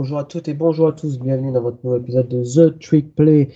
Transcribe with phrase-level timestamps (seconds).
[0.00, 3.14] Bonjour à toutes et bonjour à tous, bienvenue dans votre nouvel épisode de The Trick
[3.14, 3.50] Play.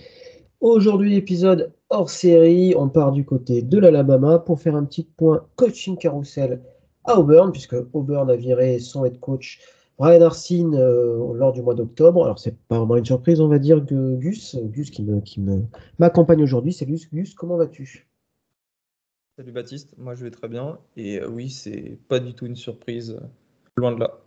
[0.59, 5.43] Aujourd'hui, épisode hors série, on part du côté de l'Alabama pour faire un petit point
[5.55, 6.61] coaching carousel
[7.03, 9.59] à Auburn, puisque Auburn a viré son head coach
[9.97, 12.23] Brian Arsene euh, lors du mois d'octobre.
[12.23, 15.41] Alors, c'est pas vraiment une surprise, on va dire, que Gus, Gus qui me, qui
[15.41, 15.63] me,
[15.97, 16.73] m'accompagne aujourd'hui.
[16.73, 18.07] Salut Gus, comment vas-tu?
[19.35, 20.77] Salut Baptiste, moi je vais très bien.
[20.95, 23.19] Et euh, oui, c'est pas du tout une surprise,
[23.77, 24.19] loin de là.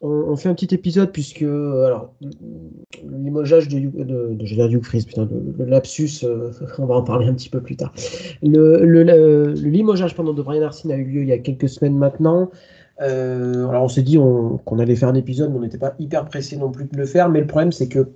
[0.00, 5.28] On, fait un petit épisode puisque alors le limogeage de, de, de putain,
[5.58, 7.92] le, lapsus, euh, on va en parler un petit peu plus tard.
[8.42, 11.98] Le, le, limogeage pendant de Brian Arsene a eu lieu il y a quelques semaines
[11.98, 12.50] maintenant.
[13.00, 16.24] Euh, alors on s'est dit qu'on allait faire un épisode, mais on n'était pas hyper
[16.26, 17.28] pressé non plus de le faire.
[17.28, 18.10] Mais le problème c'est que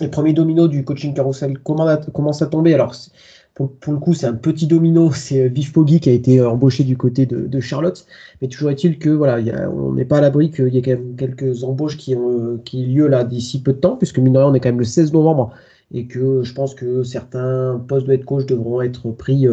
[0.00, 2.72] les premiers dominos du coaching carousel commencent à tomber.
[2.72, 2.94] Alors
[3.54, 6.50] pour, le coup, c'est un petit domino, c'est euh, Viv Poggi qui a été euh,
[6.50, 8.04] embauché du côté de, Charlotte.
[8.42, 9.38] Mais toujours est-il que voilà,
[9.70, 13.24] on n'est pas à l'abri qu'il y ait quelques embauches qui ont, euh, lieu là
[13.24, 15.52] d'ici peu de temps, puisque mine de rien, on est quand même le 16 novembre
[15.92, 19.46] et que je pense que certains postes de head coach devront être pris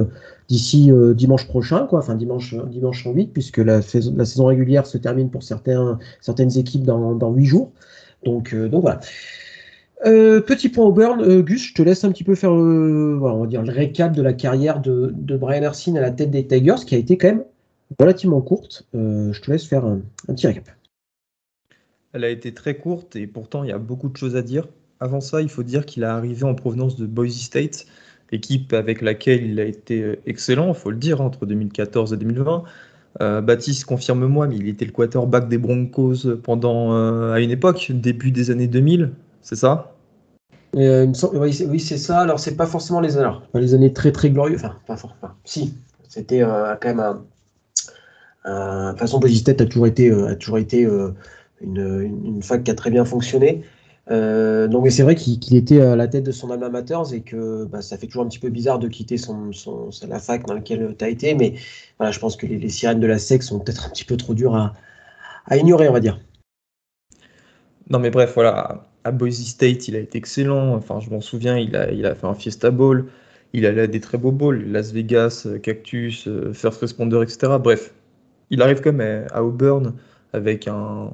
[0.47, 5.29] d'ici dimanche prochain, quoi, enfin dimanche, dimanche en 8, puisque la, saison régulière se termine
[5.29, 7.71] pour certaines équipes dans, dans 8 jours.
[8.23, 9.01] Donc, donc voilà.
[10.05, 13.19] Euh, petit point au burn, euh, Gus, je te laisse un petit peu faire euh,
[13.21, 16.85] on va le récap de la carrière de, Brian Hersin à la tête des Tigers,
[16.87, 17.43] qui a été quand même
[17.99, 18.87] relativement courte.
[18.93, 20.69] je te laisse faire un, petit récap.
[22.13, 24.67] Elle a été très courte et pourtant il y a beaucoup de choses à dire.
[24.99, 27.85] Avant ça, il faut dire qu'il est arrivé en provenance de Boise State,
[28.31, 32.63] équipe avec laquelle il a été excellent, il faut le dire, entre 2014 et 2020.
[33.19, 38.51] Baptiste, confirme-moi, mais il était le quarterback des Broncos pendant, à une époque, début des
[38.51, 39.11] années 2000,
[39.41, 39.95] c'est ça?
[40.75, 42.19] Euh, oui, c'est ça.
[42.19, 44.63] Alors, c'est pas forcément les, alors, les années très très glorieuses.
[44.63, 45.33] Enfin, pas forcément.
[45.43, 45.73] Si,
[46.07, 47.25] c'était euh, quand même un.
[48.43, 51.13] De toute façon, a toujours été, a toujours été euh,
[51.61, 53.63] une, fac qui a très bien fonctionné.
[54.09, 57.81] donc, c'est vrai qu'il était à la tête de son alma mater et que bah,
[57.81, 59.51] ça fait toujours un petit peu bizarre de quitter son,
[60.07, 61.35] la fac dans laquelle tu as été.
[61.35, 61.55] Mais
[61.99, 64.33] voilà, je pense que les, sirènes de la SEC sont peut-être un petit peu trop
[64.33, 64.73] dures à,
[65.45, 66.19] à ignorer, on va dire.
[67.89, 70.75] Non, mais bref, voilà à Boise State, il a été excellent.
[70.75, 73.05] Enfin, je m'en souviens, il a, fait un Fiesta Bowl.
[73.53, 77.53] Il allait à des très beaux bowls, Las Vegas, euh, Cactus, euh, First Responder, etc.
[77.61, 77.93] Bref,
[78.49, 79.93] il arrive quand même à Auburn
[80.31, 81.11] avec un,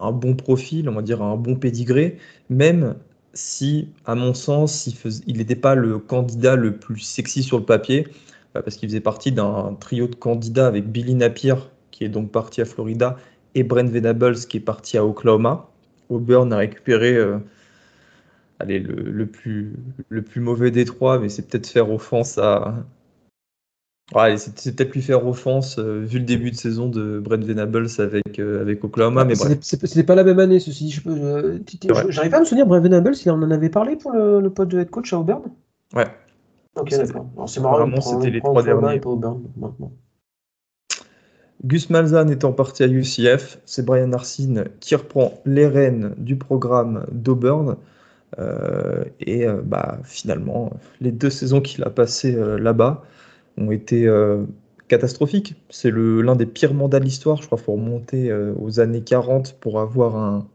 [0.00, 2.18] bon profil, on va dire un bon pédigré,
[2.48, 2.94] même
[3.32, 4.88] si, à mon sens,
[5.26, 8.06] il n'était pas le candidat le plus sexy sur le papier,
[8.54, 11.54] bah, parce qu'il faisait partie d'un trio de candidats avec Billy Napier,
[11.90, 13.16] qui est donc parti à Florida,
[13.54, 15.69] et Brent Venables, qui est parti à Oklahoma.
[16.10, 17.38] Auburn a récupéré euh,
[18.60, 19.74] allez, le, plus,
[20.08, 22.74] le plus mauvais des trois, mais c'est peut-être faire offense à.
[24.36, 28.38] c'est peut-être lui faire offense euh, vu le début de saison de Brent Venables avec,
[28.38, 29.24] euh, avec Oklahoma.
[29.24, 30.90] mais C'est pas la même année, ceci.
[30.90, 34.70] J'arrive pas à me souvenir, Brent Venables, il en avait parlé pour le, le poste
[34.70, 35.42] de head coach à Auburn?
[35.94, 36.06] Ouais.
[36.76, 37.26] Ok, d'accord.
[37.48, 38.00] C'est marrant.
[38.00, 39.00] c'était les trois derniers.
[41.64, 47.06] Gus Malzahn étant parti à UCF, c'est Brian Arsene qui reprend les rênes du programme
[47.12, 47.76] d'Auburn.
[48.38, 53.02] Euh, et euh, bah, finalement, les deux saisons qu'il a passées euh, là-bas
[53.58, 54.08] ont été
[54.88, 55.54] catastrophiques.
[55.68, 57.42] C'est l'un des pires mandats de l'histoire.
[57.42, 60.46] Je crois qu'il faut remonter aux années 40 pour avoir un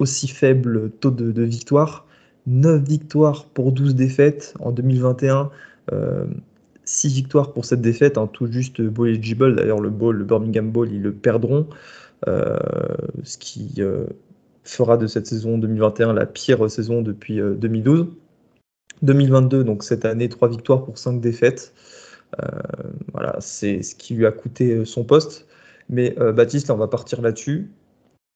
[0.00, 2.06] aussi faible taux de, de victoire.
[2.46, 5.50] 9 victoires pour 12 défaites en 2021.
[6.88, 9.54] 6 victoires pour cette défaite, un tout juste bowl eligible.
[9.54, 11.66] D'ailleurs, le bowl, le Birmingham Bowl, ils le perdront.
[12.26, 12.56] Euh,
[13.22, 14.06] ce qui euh,
[14.64, 18.00] fera de cette saison 2021 la pire saison depuis 2012.
[18.00, 18.04] Euh,
[19.02, 21.74] 2022, donc cette année, 3 victoires pour 5 défaites.
[23.12, 25.46] voilà, c'est ce qui lui a coûté son poste.
[25.90, 27.70] Mais Baptiste, on va partir là-dessus.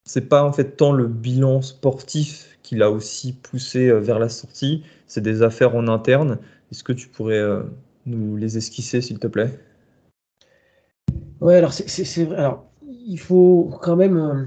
[0.05, 4.85] C'est pas en fait tant le bilan sportif qui l'a aussi poussé vers la sortie,
[5.07, 6.39] c'est des affaires en interne.
[6.71, 7.43] Est-ce que tu pourrais
[8.07, 9.59] nous les esquisser, s'il te plaît
[11.43, 12.37] Ouais, alors c'est vrai.
[12.37, 14.17] Alors, il faut quand même.
[14.17, 14.45] Euh,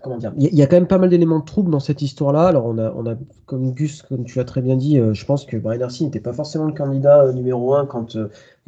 [0.00, 2.46] comment dire Il y, a quand même pas mal d'éléments de trouble dans cette histoire-là.
[2.46, 3.16] Alors, on a, on a,
[3.46, 6.20] comme Gus, comme tu l'as très bien dit, euh, je pense que Brian Arcy n'était
[6.20, 8.16] pas forcément le candidat euh, numéro un quand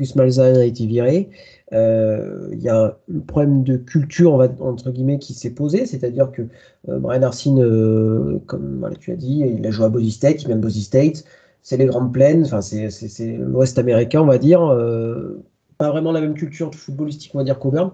[0.01, 1.31] Gus Malzahn a été viré.
[1.71, 5.87] Il y a le problème de culture, entre guillemets, qui s'est posé.
[5.87, 6.43] C'est-à-dire que
[6.89, 10.63] Brian Arsene, comme tu as dit, il a joué à Boise State, il vient de
[10.63, 11.25] Boise State
[11.63, 14.63] c'est les grandes plaines, c'est l'Ouest américain, on va dire.
[14.63, 15.43] Euh,
[15.79, 17.93] pas vraiment la même culture footballistique, on va dire, qu'Auburn.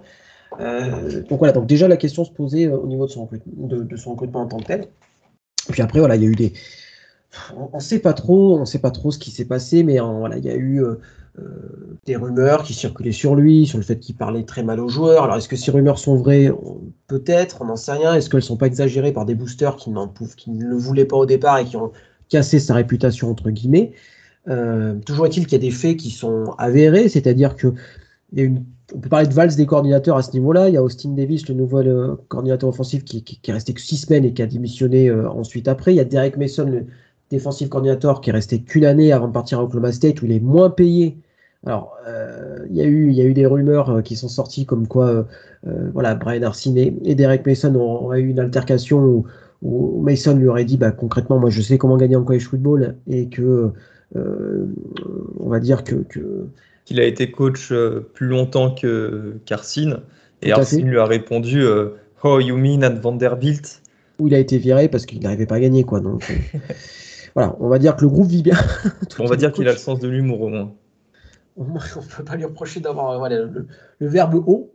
[0.61, 4.47] Euh, donc voilà, déjà la question se posait euh, au niveau de son, recrutement en
[4.47, 4.89] tant que tel.
[5.69, 6.53] Puis après, voilà, il y a eu des.
[7.57, 10.45] On ne sait pas trop, on sait pas trop ce qui s'est passé, mais il
[10.45, 10.83] y a eu
[12.07, 15.25] des rumeurs qui circulaient sur lui, sur le fait qu'il parlait très mal aux joueurs.
[15.25, 16.51] Alors, est-ce que ces rumeurs sont vraies?
[17.09, 18.15] Peut-être, on n'en sait rien.
[18.15, 21.59] Est-ce qu'elles sont pas exagérées par des boosters qui ne le voulaient pas au départ
[21.59, 21.93] et qui ont
[22.29, 23.93] cassé sa réputation, entre guillemets
[25.07, 27.75] Toujours est-il qu'il y a des faits qui sont avérés, c'est-à-dire que
[28.95, 30.69] on peut parler de valse des coordinateurs à ce niveau-là.
[30.69, 33.97] Il y a Austin Davis, le nouveau euh, coordinateur offensif, qui, est resté que six
[33.97, 35.93] semaines et qui a démissionné euh, ensuite après.
[35.93, 36.87] Il y a Derek Mason, le
[37.31, 40.33] défensif coordinateur, qui est resté qu'une année avant de partir à Oklahoma State, où il
[40.33, 41.19] est moins payé.
[41.65, 44.67] Alors, euh, il, y a eu, il y a eu des rumeurs qui sont sorties
[44.67, 45.27] comme quoi
[45.93, 49.25] voilà, Brian Arsene et, Derek Mason ont, eu une altercation
[50.03, 53.29] Mason lui aurait dit bah, concrètement, moi je sais comment gagner en college football et
[53.29, 53.71] que,
[54.15, 56.49] on va dire que, que
[56.87, 59.99] qu'il a été coach euh, plus longtemps que qu'Arsine.
[60.41, 61.91] Et Arsine lui a répondu euh,
[62.23, 63.83] Oh, you mean at Vanderbilt?
[64.19, 65.85] Où il a été viré parce qu'il n'arrivait pas à gagner.
[65.85, 66.59] Quoi, donc, euh,
[67.35, 68.57] voilà, on va dire que le groupe vit bien.
[69.19, 70.73] on va dire qu'il a le sens de l'humour au moins.
[71.57, 73.67] On ne peut pas lui reprocher d'avoir voilà, le,
[74.01, 74.73] verbe haut.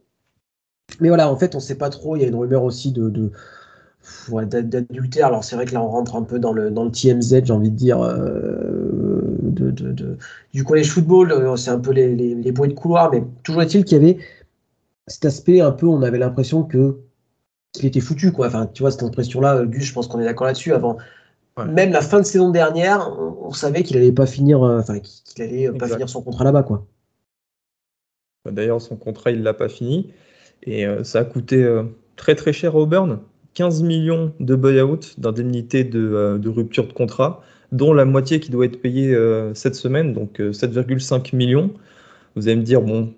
[0.99, 2.17] Mais voilà, en fait, on ne sait pas trop.
[2.17, 3.31] Il y a une rumeur aussi de, de
[4.29, 5.27] d'adultère.
[5.27, 7.53] Alors c'est vrai que là on rentre un peu dans le, dans le TMZ, j'ai
[7.53, 8.01] envie de dire,
[9.51, 10.17] de,
[10.53, 13.85] du collège football, euh, c'est un peu les, les, bruits de couloir, mais toujours est-il
[13.85, 14.17] qu'il y avait
[15.07, 16.99] cet aspect un peu, on avait l'impression que
[17.73, 18.47] qu'il était foutu, quoi.
[18.47, 20.73] Enfin, tu vois, cette impression-là, Gus, je pense qu'on est d'accord là-dessus.
[20.73, 20.97] Avant,
[21.69, 25.43] même la fin de saison dernière, on, savait qu'il allait pas finir, euh, enfin, qu'il
[25.43, 26.85] allait pas finir son contrat là-bas, quoi.
[28.49, 30.11] D'ailleurs, son contrat, il l'a pas fini,
[30.63, 31.65] et euh, ça a coûté
[32.17, 33.21] très très cher à Auburn.
[33.53, 38.65] 15 millions de buy-out d'indemnité de, de, rupture de contrat dont la moitié qui doit
[38.65, 41.71] être payée euh, cette semaine, donc 7,5 euh, millions.
[42.35, 43.13] Vous allez me dire, bon,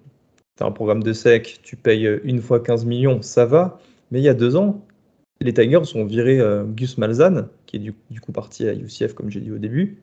[0.57, 3.79] tu un programme de sec, tu payes euh, une fois 15 millions, ça va.
[4.11, 4.85] Mais il y a deux ans,
[5.41, 6.39] les Tigers ont viré
[6.75, 9.97] Gus Malzahn, qui est du, coup parti à UCF, comme j'ai dit au début,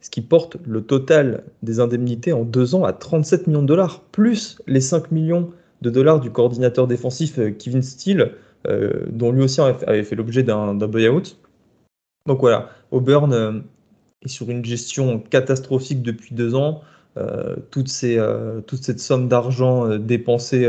[0.00, 4.00] ce qui porte le total des indemnités en deux ans à 37 millions de dollars,
[4.12, 5.50] plus les 5 millions
[5.82, 8.32] de dollars du coordinateur défensif Kevin Steele,
[8.64, 11.36] dont lui aussi avait fait l'objet d'un buyout.
[12.26, 13.64] Donc voilà, Auburn
[14.24, 16.82] et sur une gestion catastrophique depuis deux ans.
[17.18, 17.56] Euh,
[18.04, 20.66] euh, toute cette somme d'argent euh, dépensée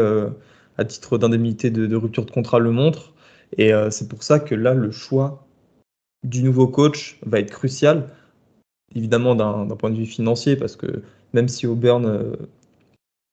[0.78, 3.14] à titre d'indemnité de, rupture de contrat le montre.
[3.58, 5.46] Et c'est pour ça que là, le choix
[6.24, 8.10] du nouveau coach va être crucial,
[8.96, 11.04] évidemment d'un point de vue financier, parce que
[11.34, 12.36] même si Auburn,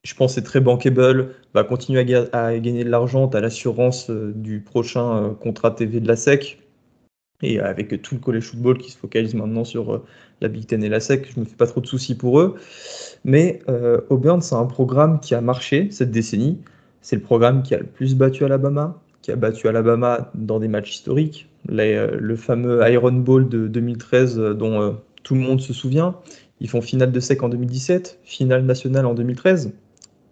[0.02, 2.00] je pense, est très bankable, va continuer
[2.32, 6.58] à, gagner de l'argent, à l'assurance du prochain contrat TV de la SEC,
[7.43, 10.05] et avec tout le college football qui se focalise maintenant sur euh,
[10.41, 12.41] la Big Ten et la SEC, je ne me fais pas trop de soucis pour
[12.41, 12.56] eux.
[13.25, 16.58] Mais euh, Auburn, c'est un programme qui a marché cette décennie.
[17.00, 20.69] C'est le programme qui a le plus battu Alabama, qui a battu Alabama dans des
[20.69, 21.49] matchs historiques.
[21.70, 26.17] Euh, le fameux Iron Bowl de 2013 dont tout le monde se souvient.
[26.61, 29.73] Ils font finale de SEC en 2017, finale nationale en 2013,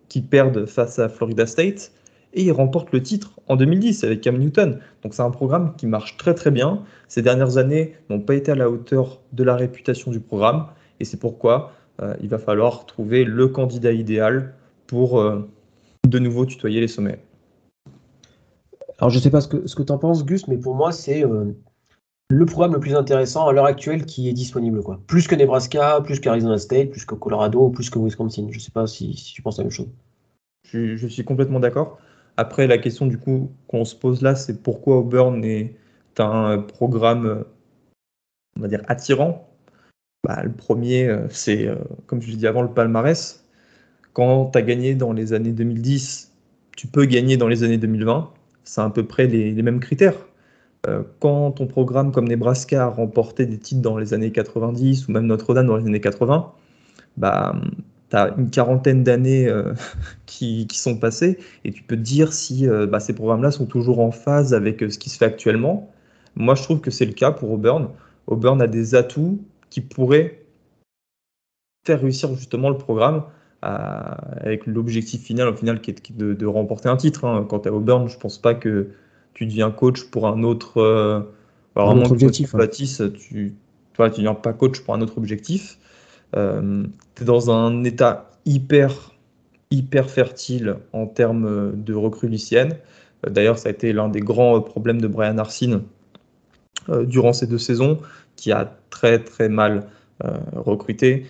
[0.08, 1.93] qui perdent face à Florida State
[2.34, 4.81] et il remporte le titre en 2010 avec Cam Newton.
[5.02, 6.82] Donc c'est un programme qui marche très très bien.
[7.08, 10.66] Ces dernières années n'ont pas été à la hauteur de la réputation du programme
[11.00, 11.72] et c'est pourquoi
[12.02, 14.55] euh, il va falloir trouver le candidat idéal
[14.86, 15.48] pour euh,
[16.06, 17.20] de nouveau tutoyer les sommets.
[18.98, 20.74] Alors je ne sais pas ce que, ce que tu en penses Gus, mais pour
[20.74, 21.53] moi c'est euh,
[22.31, 24.82] le programme le plus intéressant à l'heure actuelle qui est disponible.
[24.82, 25.01] Quoi.
[25.06, 28.49] Plus que Nebraska, plus qu'Arizona State, plus que Colorado, plus que Wisconsin.
[28.51, 29.89] Je ne sais pas si, si, tu penses la même chose.
[30.65, 31.99] je suis complètement d'accord.
[32.39, 35.75] Après, la question du coup qu'on se pose là, c'est pourquoi Auburn est
[36.19, 37.44] un programme,
[38.56, 39.49] on va dire, attirant?
[40.25, 43.44] Bah, le premier, euh, c'est, euh, comme je l'ai dit avant, le palmarès.
[44.13, 46.32] Quand tu as gagné dans les années 2010,
[46.77, 48.32] tu peux gagner dans les années 2020.
[48.63, 50.28] C'est à peu près les, mêmes critères.
[50.87, 55.13] Euh, quand ton programme comme Nebraska a remporté des titres dans les années 90 ou
[55.13, 56.53] même Notre-Dame dans les années 80,
[57.17, 57.56] bah,
[58.11, 59.75] tu as une quarantaine d'années euh,
[60.27, 64.01] qui, sont passées et tu peux te dire si euh, bah, ces programmes-là sont toujours
[64.01, 65.91] en phase avec ce qui se fait actuellement.
[66.37, 67.89] Moi, je trouve que c'est le cas pour Auburn.
[68.29, 70.44] Auburn a des atouts qui pourraient
[71.85, 73.25] faire réussir justement le programme
[73.61, 77.25] avec l'objectif final, au final, qui est de, remporter un titre.
[77.25, 77.44] Hein.
[77.49, 78.91] Quant à Auburn, je ne pense pas que
[79.38, 80.82] tu deviens coach pour un autre,
[81.76, 82.50] un autre objectif.
[82.50, 83.54] tu
[83.98, 85.78] ne deviens pas coach pour un autre objectif.
[86.36, 89.14] Euh, tu es dans un état hyper,
[89.70, 92.76] hyper fertile en termes de recrues lycéennes.
[93.26, 95.82] Euh, d'ailleurs, ça a été l'un des grands problèmes de Brian Arsene
[96.88, 97.98] euh, durant ces deux saisons,
[98.36, 99.86] qui a très très mal
[100.52, 101.26] recruté.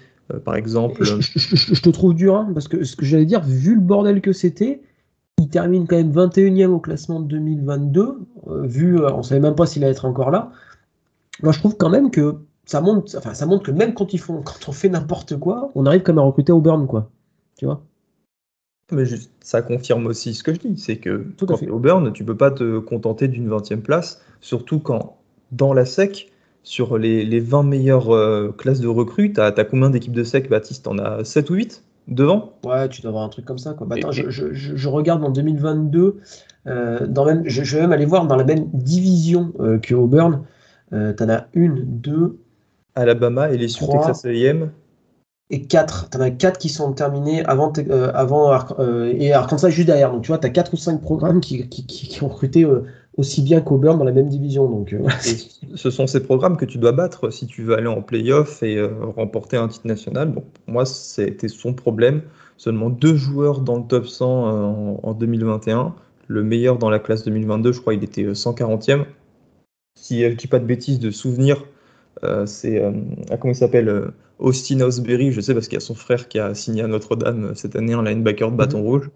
[0.47, 1.05] par exemple.
[1.05, 4.33] Je, te trouve dur, hein, parce que ce que j'allais dire, vu le bordel que
[4.33, 4.81] c'était,
[5.39, 8.19] il termine quand même 21e au classement de 2022.
[8.65, 10.51] vu, on ne savait même pas s'il allait être encore là.
[11.43, 14.19] Moi, je trouve quand même que ça montre, enfin, ça montre que même quand ils
[14.19, 17.11] font, quand on fait n'importe quoi, on arrive comme à recruter Auburn, quoi.
[17.57, 17.83] Tu vois?
[18.93, 22.13] Mais juste, ça confirme aussi ce que je dis, c'est que Tout quand tu Auburn,
[22.13, 25.19] tu peux pas te contenter d'une 20e place, surtout quand
[25.53, 26.31] dans la SEC,
[26.63, 30.49] sur les, les 20 meilleures euh, classes de recrues, tu as, combien d'équipes de SEC,
[30.49, 32.55] Baptiste T'en as 7 ou 8 devant?
[32.65, 33.75] Ouais, tu dois avoir un truc comme ça.
[33.75, 33.87] Quoi.
[33.87, 36.21] Bah, attends, je, je, je, regarde en 2022,
[36.67, 40.45] euh, dans même, je, vais même aller voir dans la même division euh, que Auburn.
[40.93, 42.39] Euh, tu en as une, deux.
[42.95, 44.71] Alabama et les Sioux Texas A&M
[45.51, 46.11] et 4.
[46.11, 50.11] Tu en as 4 qui sont terminés avant, euh, avant et Arkansas juste derrière.
[50.11, 52.67] Donc tu vois, tu as 4 ou 5 programmes qui, qui, qui ont recruté
[53.19, 54.69] aussi bien qu'Auburn dans la même division.
[54.69, 54.97] Donc,
[55.75, 58.83] ce sont ces programmes que tu dois battre si tu veux aller en playoff et
[59.17, 60.31] remporter un titre national.
[60.31, 62.23] Bon, pour moi, c'était son problème.
[62.57, 65.95] Seulement deux joueurs dans le top 100 en, en, 2021.
[66.29, 69.05] Le meilleur dans la classe 2022, je crois, il était 140e.
[69.95, 71.65] Si je ne dis pas de bêtises, de souvenir,
[72.47, 72.83] c'est.
[73.31, 76.39] Ah, comment il s'appelle Austin Osbury, je sais parce qu'il y a son frère qui
[76.39, 78.85] a signé à Notre-Dame cette année en linebacker de bâton mhm.
[78.85, 79.11] rouge.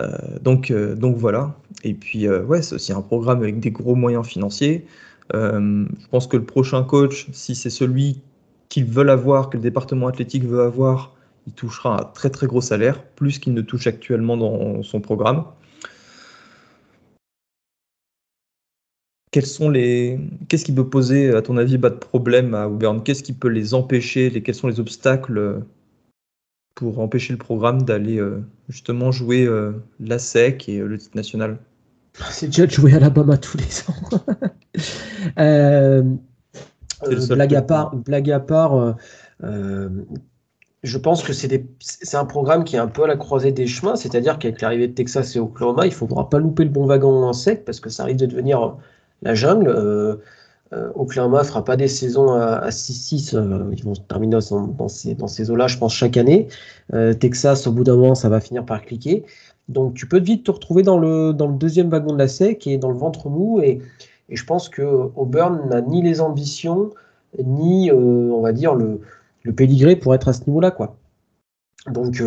[0.00, 1.56] Euh, donc, euh, donc voilà.
[1.84, 4.86] Et puis, euh, ouais, c'est aussi un programme avec des gros moyens financiers.
[5.32, 8.22] je pense que le prochain coach, si c'est celui
[8.68, 11.14] qu'ils veulent avoir, que le département athlétique veut avoir,
[11.46, 15.44] il touchera un très très gros salaire, plus qu'il ne touche actuellement dans son programme.
[19.30, 20.18] Quels sont les...
[20.48, 23.02] Qu'est-ce qui peut poser, à ton avis, pas de problème à Auburn?
[23.02, 24.42] Qu'est-ce qui peut les empêcher?
[24.42, 25.62] Quels sont les obstacles
[26.78, 31.58] pour empêcher le programme d'aller euh, justement jouer euh, la SEC et le titre national
[32.30, 34.22] C'est déjà de jouer à Alabama tous les ans.
[37.34, 38.96] blague, à part, blague à part,
[40.84, 43.66] je pense que c'est, c'est un programme qui est un peu à la croisée des
[43.66, 46.86] chemins, c'est-à-dire qu'avec l'arrivée de Texas et Oklahoma, il ne faudra pas louper le bon
[46.86, 48.76] wagon en sec parce que ça risque de devenir
[49.22, 49.68] la jungle.
[49.68, 50.16] Euh,
[50.72, 55.26] euh, Oklahoma fera pas des saisons à, 6-6, euh, ils vont terminer dans, ces, dans
[55.26, 56.48] ces eaux-là, je pense, chaque année.
[57.20, 59.24] Texas, au bout d'un moment, ça va finir par cliquer.
[59.68, 62.66] Donc tu peux vite te retrouver dans le, dans le deuxième wagon de la SEC
[62.66, 63.60] et dans le ventre mou.
[63.60, 63.80] Et,
[64.30, 66.90] et je pense que Auburn n'a ni les ambitions,
[67.42, 69.00] ni, on va dire, le,
[69.42, 70.70] le pédigré pour être à ce niveau-là.
[70.70, 70.96] quoi.
[71.90, 72.22] Donc,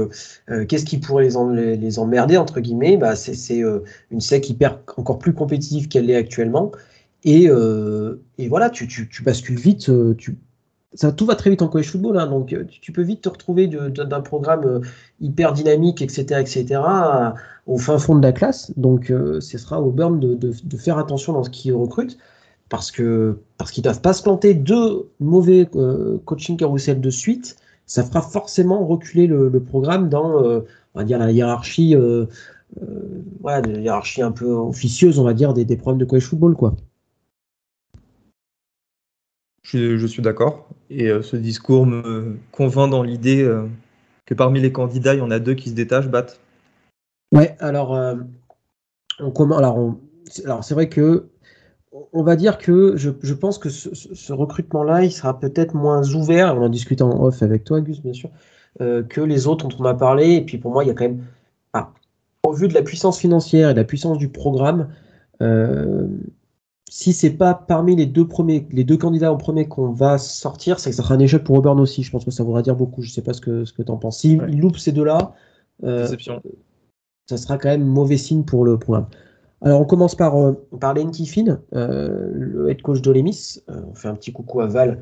[0.67, 2.97] qu'est-ce qui pourrait les, emmerder, entre guillemets?
[2.97, 3.61] Bah, C'est
[4.11, 6.71] une SEC hyper encore plus compétitive qu'elle est actuellement.
[7.23, 7.45] Et,
[8.37, 9.91] et voilà, tu, tu, bascules vite.
[10.17, 10.37] Tu,
[10.93, 13.67] ça, tout va très vite en college football, hein, donc tu, peux vite te retrouver
[13.67, 14.81] d'un programme
[15.19, 16.81] hyper dynamique, etc., etc.,
[17.67, 18.71] au fin fond de la classe.
[18.75, 22.17] Donc, ce sera au Burn de, de, faire attention dans ce qu'ils recrutent,
[22.69, 25.69] parce que parce qu'ils doivent pas se planter deux mauvais
[26.25, 27.55] coaching carousel de suite
[27.91, 30.61] ça fera forcément reculer le, programme dans, euh,
[30.95, 32.25] on va dire, la hiérarchie, euh,
[32.81, 36.23] euh, voilà, de hiérarchie un peu officieuse, on va dire, des, des problèmes de college
[36.23, 36.73] football, quoi.
[39.73, 40.67] Je, suis d'accord.
[40.89, 43.49] Et ce discours me convainc dans l'idée
[44.25, 46.27] que parmi les candidats, il y en a deux qui se détachent, Bat.
[47.33, 47.91] Ouais, alors,
[49.19, 49.95] on, alors,
[50.43, 51.31] alors c'est vrai que
[52.13, 56.63] on va dire que je, pense que ce, recrutement-là, il sera peut-être moins ouvert, on
[56.63, 58.29] en discute en off avec toi, Gus, bien sûr,
[58.79, 60.35] euh, que les autres dont on a parlé.
[60.35, 61.23] Et puis pour moi, il y a quand même,
[61.73, 61.91] ah,
[62.45, 64.87] au vu de la puissance financière et de la puissance du programme,
[65.41, 66.07] euh,
[66.93, 70.77] si c'est pas parmi les deux premiers, les deux candidats en premier qu'on va sortir,
[70.77, 72.03] c'est que ça sera un échec pour Auburn aussi.
[72.03, 73.01] Je pense que ça voudra dire beaucoup.
[73.01, 74.19] Je sais pas ce que, ce que tu en penses.
[74.19, 75.33] S'il loupe ces deux-là,
[75.85, 76.05] euh,
[77.27, 79.05] ça sera quand même mauvais signe pour le programme.
[79.61, 83.61] Alors, on commence par, euh, par Lane Kiffin, euh, le head coach d'Olemis.
[83.69, 85.01] Euh, on fait un petit coucou à Val,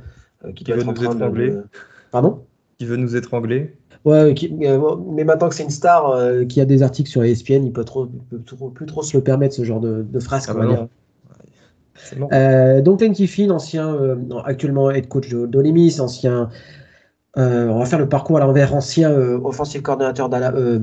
[0.55, 1.63] qui, doit être en train de.
[2.11, 2.43] Pardon?
[2.77, 6.15] Qui veut nous étrangler Ouais, mais maintenant que c'est une star
[6.47, 9.55] qui a des articles sur ESPN, il peut, trop, peut plus trop se le permettre,
[9.55, 10.45] ce genre de, de phrase.
[10.47, 10.87] Ah bah
[12.81, 13.97] donc, Lane Kiffin, ancien,
[14.45, 16.49] actuellement head coach d'Olemis, ancien
[17.37, 18.73] euh, on va faire le parcours à l'envers.
[18.73, 20.79] Ancien euh, offensive coordinateur euh,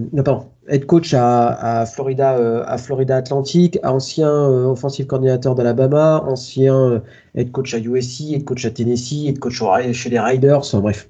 [0.68, 7.02] head coach à, Florida, à Florida Atlantic, ancien offensive coordinateur d'Alabama, ancien
[7.34, 10.62] head coach à USC, head coach à Tennessee, head coach chez les Riders.
[10.74, 11.08] bref,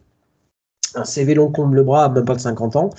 [0.95, 2.91] un CV long comme le bras, même pas de 50 ans.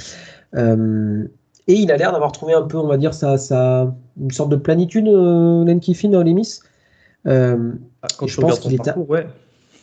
[0.56, 4.56] et il a l'air d'avoir trouvé un peu, on va dire, sa une sorte de
[4.56, 6.24] planitude, Len Kiffin dans
[7.26, 8.28] les Miss.
[8.28, 8.96] je pense qu'il est.
[8.96, 9.28] Ouais,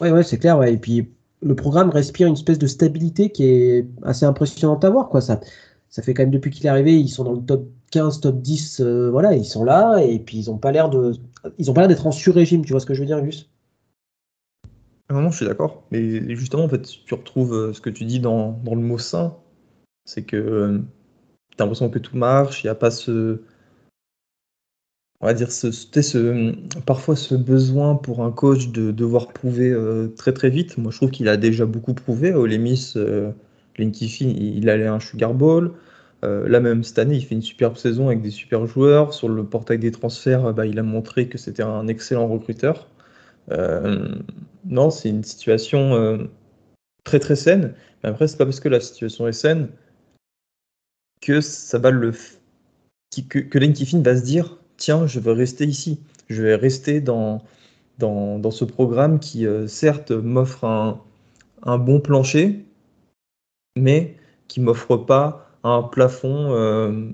[0.00, 0.58] ouais, ouais c'est clair.
[0.58, 0.72] Ouais.
[0.72, 1.08] Et puis
[1.42, 5.08] le programme respire une espèce de stabilité qui est assez impressionnante à voir.
[5.08, 5.20] Quoi.
[5.20, 5.40] Ça,
[5.88, 8.40] ça fait quand même depuis qu'il est arrivé, ils sont dans le top 15, top
[8.40, 11.12] 10, euh, voilà, ils sont là, et puis ils n'ont pas l'air de.
[11.58, 13.48] Ils ont pas l'air d'être en sur-régime, tu vois ce que je veux dire, Gus?
[15.10, 15.84] Non, je suis d'accord.
[15.92, 19.36] Mais justement, en fait, tu retrouves euh, ce que tu dis dans, le mot sain.
[20.06, 20.78] C'est que euh,
[21.50, 23.42] tu as l'impression que tout marche, il n'y a pas ce.
[25.24, 26.54] On va dire, ce, ce,
[26.84, 30.76] parfois ce besoin pour un coach de devoir prouver euh, très très vite.
[30.76, 32.34] Moi, je trouve qu'il a déjà beaucoup prouvé.
[32.34, 33.32] Olemis, euh,
[33.78, 35.72] il allait à un Sugar Bowl.
[36.24, 39.14] Euh, là même cette année, il fait une superbe saison avec des super joueurs.
[39.14, 42.86] Sur le portail des transferts, bah, il a montré que c'était un excellent recruteur.
[43.50, 44.14] Euh,
[44.66, 46.28] non, c'est une situation
[47.04, 47.72] très très saine.
[48.02, 49.68] Mais après, c'est pas parce que la situation est saine
[51.22, 52.12] que ça va le
[53.30, 53.58] que, que
[54.02, 57.42] va se dire tiens, je veux rester ici, je vais rester dans,
[57.98, 62.64] dans, ce programme qui, euh, certes, m'offre un, bon plancher,
[63.76, 64.16] mais
[64.48, 67.08] qui m'offre pas un plafond euh,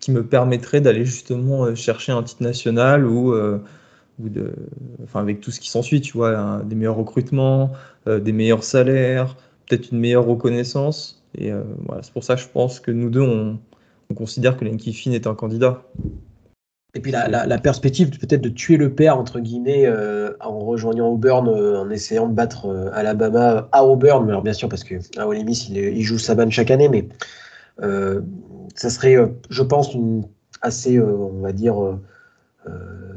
[0.00, 4.54] qui me permettrait d'aller justement euh, chercher un titre national ou, ou de,
[5.02, 7.72] enfin, avec tout ce qui s'ensuit, tu vois, des meilleurs recrutements,
[8.06, 11.22] des meilleurs salaires, peut-être une meilleure reconnaissance.
[11.36, 11.50] Et
[11.86, 13.58] voilà, c'est pour ça que je pense que nous deux, on,
[14.10, 15.82] on considère que Lenky Finn est un candidat.
[16.96, 21.48] Et puis la, perspective peut-être de tuer le père, entre guillemets, euh, en rejoignant Auburn,
[21.48, 25.26] euh, en essayant de battre euh, Alabama à Auburn, alors bien sûr parce que à
[25.26, 27.08] Ole Miss, il, joue Saban chaque année, mais
[28.76, 29.16] ça serait,
[29.50, 30.24] je pense, une
[30.62, 31.74] assez, on va dire,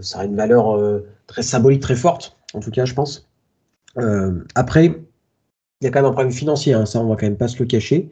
[0.02, 3.30] ça aurait une valeur très symbolique, très forte, en tout cas, je pense.
[4.56, 4.86] après,
[5.82, 7.48] il y a quand même un problème financier, hein, ça on va quand même pas
[7.48, 8.10] se le cacher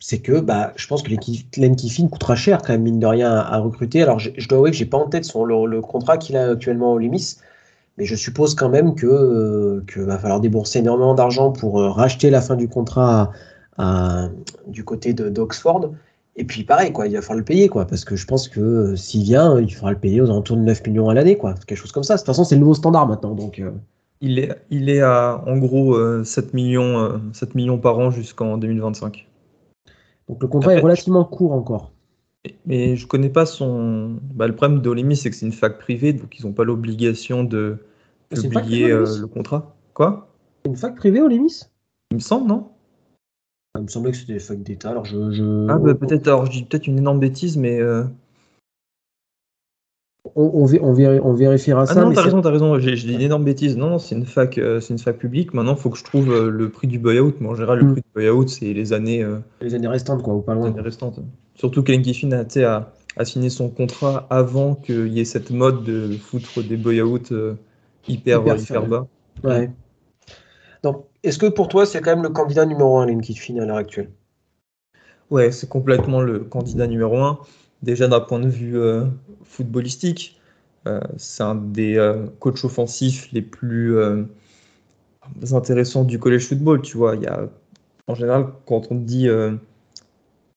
[0.00, 1.10] c'est que bah, je pense que
[1.58, 4.02] Len Kiffin coûtera cher quand même, mine de rien, à, recruter.
[4.02, 6.94] Alors, je, dois avouer que j'ai pas en tête son, le, contrat qu'il a actuellement
[6.94, 7.36] au Limis,
[7.98, 12.30] mais je suppose quand même que, euh, va falloir débourser énormément d'argent pour euh, racheter
[12.30, 13.30] la fin du contrat
[14.66, 15.92] du côté d'Oxford.
[16.36, 18.60] Et puis pareil, quoi, il va falloir le payer, quoi, parce que je pense que
[18.60, 21.54] euh, s'il vient, il faudra le payer aux alentours de 9 millions à l'année, quoi,
[21.66, 22.14] quelque chose comme ça.
[22.14, 23.62] De toute façon, c'est le nouveau standard maintenant, donc.
[24.22, 29.26] Il est, il est à en gros 7 millions, 7 millions par an jusqu'en 2025.
[30.30, 31.90] Donc le contrat est relativement court encore.
[32.64, 34.16] Mais je connais pas son.
[34.32, 37.42] Bah, le problème d'Olimi, c'est que c'est une fac privée, donc ils n'ont pas l'obligation
[37.42, 37.78] de
[38.30, 39.74] publier euh, le contrat.
[39.92, 40.32] Quoi?
[40.64, 41.64] Une fac privée, Olimis
[42.12, 42.68] Il me semble, non?
[43.76, 44.90] Il me semblait que c'était des facs d'État.
[44.90, 46.28] Alors je, Ah bah peut-être.
[46.28, 47.80] Alors je dis peut-être une énorme bêtise, mais.
[47.80, 48.04] Euh,
[50.34, 52.04] on, on, vérifiera ah ça.
[52.04, 52.78] Non, t'as raison, t'as raison.
[52.78, 53.76] J'ai dit une énorme bêtise.
[53.76, 55.54] Non, c'est une fac, euh, c'est une fac publique.
[55.54, 57.34] Maintenant, il faut que je trouve euh, le prix du buyout.
[57.40, 57.92] Mais en général, le mm.
[57.92, 59.22] prix du buyout, c'est les années.
[59.22, 60.66] Euh, les années restantes, quoi, ou pas loin.
[60.66, 61.20] Les années restantes.
[61.54, 66.10] Surtout qu'Ellen Kiffin a, a, signé son contrat avant qu'il y ait cette mode de
[66.16, 67.18] foutre des buyouts
[68.08, 69.06] hyper, hyper, bas.
[69.42, 69.70] Ouais.
[70.82, 73.66] Donc, est-ce que pour toi, c'est quand même le candidat numéro un, Ellen Kiffin, à
[73.66, 74.10] l'heure actuelle?
[75.30, 77.38] Ouais, c'est complètement le candidat numéro un.
[77.82, 79.06] Déjà d'un point de vue euh,
[79.44, 80.38] footballistique,
[80.86, 83.96] euh, c'est un des euh, coachs offensifs les plus
[85.52, 86.82] intéressants du college football.
[86.82, 87.48] Tu vois, il y a,
[88.06, 89.28] en général, quand on te dit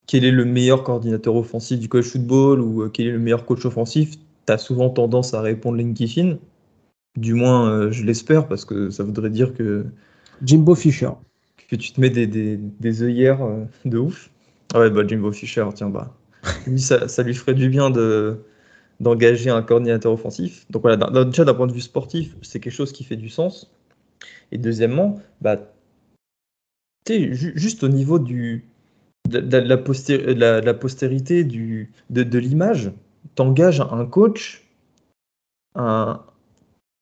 [0.05, 3.65] quel est le meilleur coordinateur offensif du college football ou quel est le meilleur coach
[3.65, 6.37] offensif, tu as souvent tendance à répondre Lane Kiffin.
[7.15, 9.85] Du moins, je l'espère, parce que ça voudrait dire que.
[10.41, 11.11] Jimbo Fisher.
[11.69, 13.47] Que tu te mets des, des, des œillères
[13.85, 14.29] de ouf.
[14.73, 16.13] Ah ouais, bah Jimbo Fisher, tiens, bah
[16.77, 18.43] ça, lui ferait du bien de
[18.99, 20.65] d'engager un coordinateur offensif.
[20.69, 23.71] Donc voilà, déjà d'un point de vue sportif, c'est quelque chose qui fait du sens.
[24.51, 25.57] Et deuxièmement, bah,
[27.07, 28.65] juste au niveau du,
[29.27, 32.91] de, la, postérité du, de, de l'image,
[33.35, 34.63] t'engages un coach,
[35.75, 36.23] un,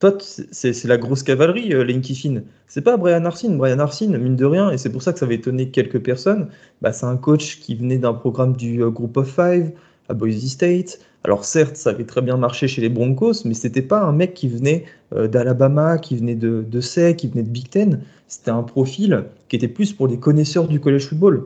[0.01, 2.41] toi, c'est la grosse cavalerie, euh, Lane Kiffin.
[2.65, 3.55] C'est pas Brian Arsene.
[3.55, 6.47] Brian Arsene, mine de rien, et c'est pour ça que ça avait étonné quelques personnes,
[6.81, 9.71] bah, c'est un coach qui venait d'un programme du euh, Group of Five
[10.09, 10.99] à Boise State.
[11.23, 14.33] Alors certes, ça avait très bien marché chez les Broncos, mais c'était pas un mec
[14.33, 18.01] qui venait euh, d'Alabama, qui venait de, de SEC, qui venait de Big Ten.
[18.27, 21.45] C'était un profil qui était plus pour les connaisseurs du college football.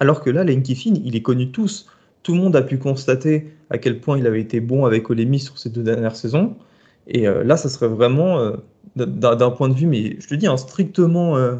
[0.00, 1.90] Alors que là, Lane Kiffin, il est connu tous.
[2.22, 5.40] Tout le monde a pu constater à quel point il avait été bon avec Olemi
[5.40, 6.56] sur ces deux dernières saisons.
[7.06, 8.56] Et euh, là, ça serait vraiment, euh,
[8.96, 11.36] d'un point de vue, mais je te dis, un strictement.
[11.36, 11.56] Euh,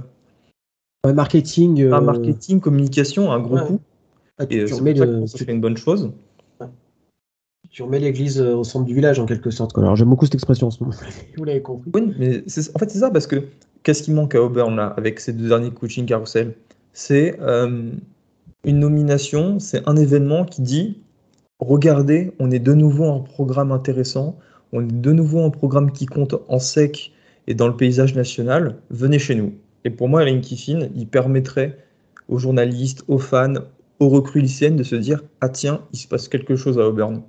[1.04, 1.82] marketing.
[1.92, 3.80] Un marketing, communication, un gros coup.
[4.38, 5.26] Ah, et tu remets le...
[5.26, 6.10] ça serait une bonne chose.
[7.70, 9.76] Tu remets l'église au centre du village, en quelque sorte.
[9.76, 10.96] Alors, j'aime beaucoup cette expression en ce moment.
[11.36, 11.90] Vous l'avez compris.
[11.92, 13.48] Oui, mais en fait, c'est ça, parce que
[13.82, 16.54] qu'est-ce qui manque à Auburn, là, avec ces deux derniers coaching carousel?
[16.92, 17.36] C'est
[18.64, 20.98] une nomination, c'est un événement qui dit
[21.58, 24.38] regardez, on est de nouveau un programme intéressant,
[24.74, 27.12] on est de nouveau un programme qui compte en sec
[27.46, 29.54] et dans le paysage national, venez chez nous.
[29.84, 31.78] Et pour moi, Alain Kiffin, il permettrait
[32.28, 33.54] aux journalistes, aux fans,
[34.00, 37.22] aux recrues lycéennes de se dire Ah tiens, il se passe quelque chose à Auburn.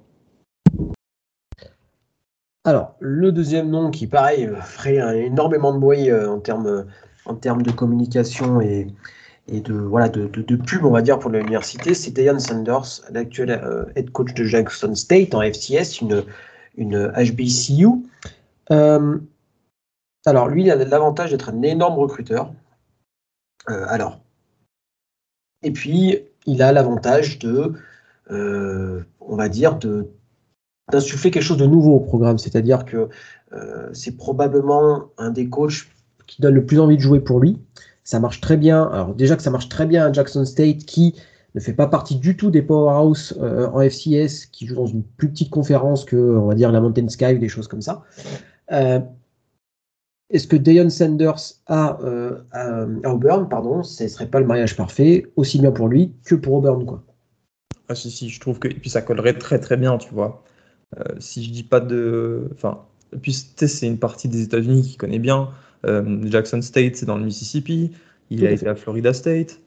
[2.64, 6.40] Alors, le deuxième nom qui, pareil, ferait énormément de bruit euh, en
[7.36, 8.88] termes de communication et,
[9.48, 14.10] de, voilà, de, pub, on va dire, pour l'université, c'est Dion Sanders, l'actuel euh, head
[14.10, 16.24] coach de Jackson State en FCS, une,
[16.78, 17.88] une HBCU.
[18.72, 19.20] Euh,
[20.26, 22.54] alors, lui, il a l'avantage d'être un énorme recruteur.
[23.70, 24.20] Euh, alors,
[25.64, 27.74] et puis, il a l'avantage de,
[28.30, 30.08] on va dire, de
[30.92, 32.38] d'insuffler quelque chose de nouveau au programme.
[32.38, 33.10] C'est-à-dire que
[33.94, 35.88] c'est probablement un des coachs
[36.28, 37.60] qui donne le plus envie de jouer pour lui.
[38.04, 38.84] Ça marche très bien.
[38.84, 41.16] Alors déjà que ça marche très bien à Jackson State, qui
[41.56, 45.04] ne fait pas partie du tout des powerhouse euh, en FCS, qui joue dans une
[45.04, 48.04] plus petite conférence que, on va dire, la Mountain Sky ou des choses comme ça.
[48.72, 49.00] Euh,
[50.30, 54.76] est-ce que Deion Sanders a, euh, à, Auburn, pardon, ce ne serait pas le mariage
[54.76, 57.04] parfait, aussi bien pour lui que pour Auburn, quoi.
[57.88, 60.44] Ah si, si, je trouve que et puis ça collerait très très bien, tu vois.
[61.20, 62.50] si je dis pas de...
[62.54, 62.80] Enfin,
[63.22, 65.50] puis c'est une partie des États-Unis qui connaît bien.
[65.86, 67.92] Euh, Jackson State, c'est dans le Mississippi.
[68.30, 69.60] Il a été à Florida State.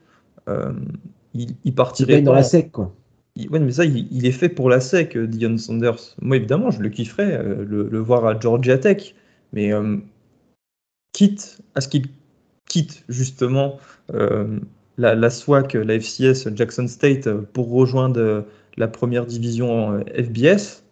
[1.37, 2.19] Euh, il, partirait.
[2.19, 2.95] Il dans la SEC, quoi.
[3.37, 6.17] Oui, mais ça, il, est fait pour la SEC, euh, Dion Sanders.
[6.21, 9.15] Moi, évidemment, je le kifferais, le, voir à Georgia Tech.
[9.53, 9.71] Mais
[11.13, 12.07] quitte à ce qu'il
[12.69, 13.79] quitte justement
[14.13, 18.45] la, la SWAC, la FCS Jackson State pour rejoindre
[18.77, 20.83] la première division FBS,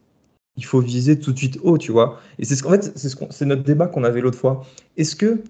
[0.56, 2.20] il faut viser tout de suite haut, tu vois.
[2.38, 4.64] Et c'est ce qu'en fait, c'est ce notre débat qu'on avait l'autre fois.
[4.96, 5.42] Est-ce que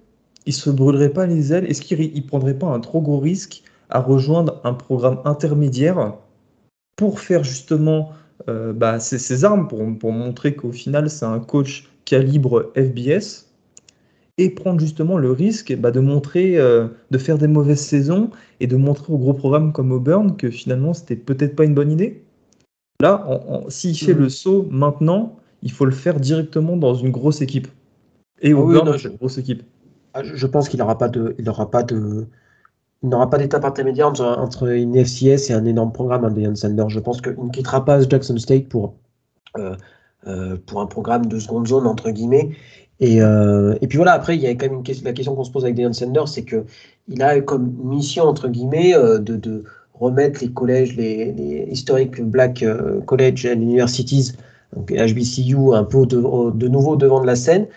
[0.46, 1.64] il se brûlerait pas les ailes?
[1.66, 6.14] Est-ce qu'il ne prendrait pas un trop gros risque à rejoindre un programme intermédiaire
[6.96, 8.10] pour faire justement
[8.48, 13.46] euh, bah, ses, armes, pour, pour montrer qu'au final c'est un coach calibre FBS
[14.38, 18.66] et prendre justement le risque bah, de montrer, euh, de faire des mauvaises saisons et
[18.66, 22.22] de montrer au gros programme comme Auburn que finalement c'était peut-être pas une bonne idée
[23.00, 23.26] Là,
[23.68, 24.18] s'il fait mm.
[24.18, 27.68] le saut maintenant, il faut le faire directement dans une grosse équipe.
[28.40, 29.62] Et au oui, une grosse équipe.
[30.14, 32.26] Ah, je pense qu'il n'aura pas de, il aura pas de,
[33.06, 36.88] il n'aura pas d'étape intermédiaire entre, une FCS et un énorme programme, hein, Deion.
[36.88, 38.94] Je pense qu'il ne quittera pas Jackson State pour,
[39.56, 39.76] euh,
[40.26, 42.50] euh, pour un programme de seconde zone, entre guillemets.
[42.98, 45.44] Et, euh, et puis voilà, après, il y a quand même une la question qu'on
[45.44, 49.62] se pose avec Deion Sanders, c'est qu'il a comme mission, entre guillemets, de, de
[49.94, 52.64] remettre les collèges, les, historiques Black
[53.06, 54.32] College and Universities,
[54.74, 57.68] donc HBCU, un peu de, nouveau devant de la scène.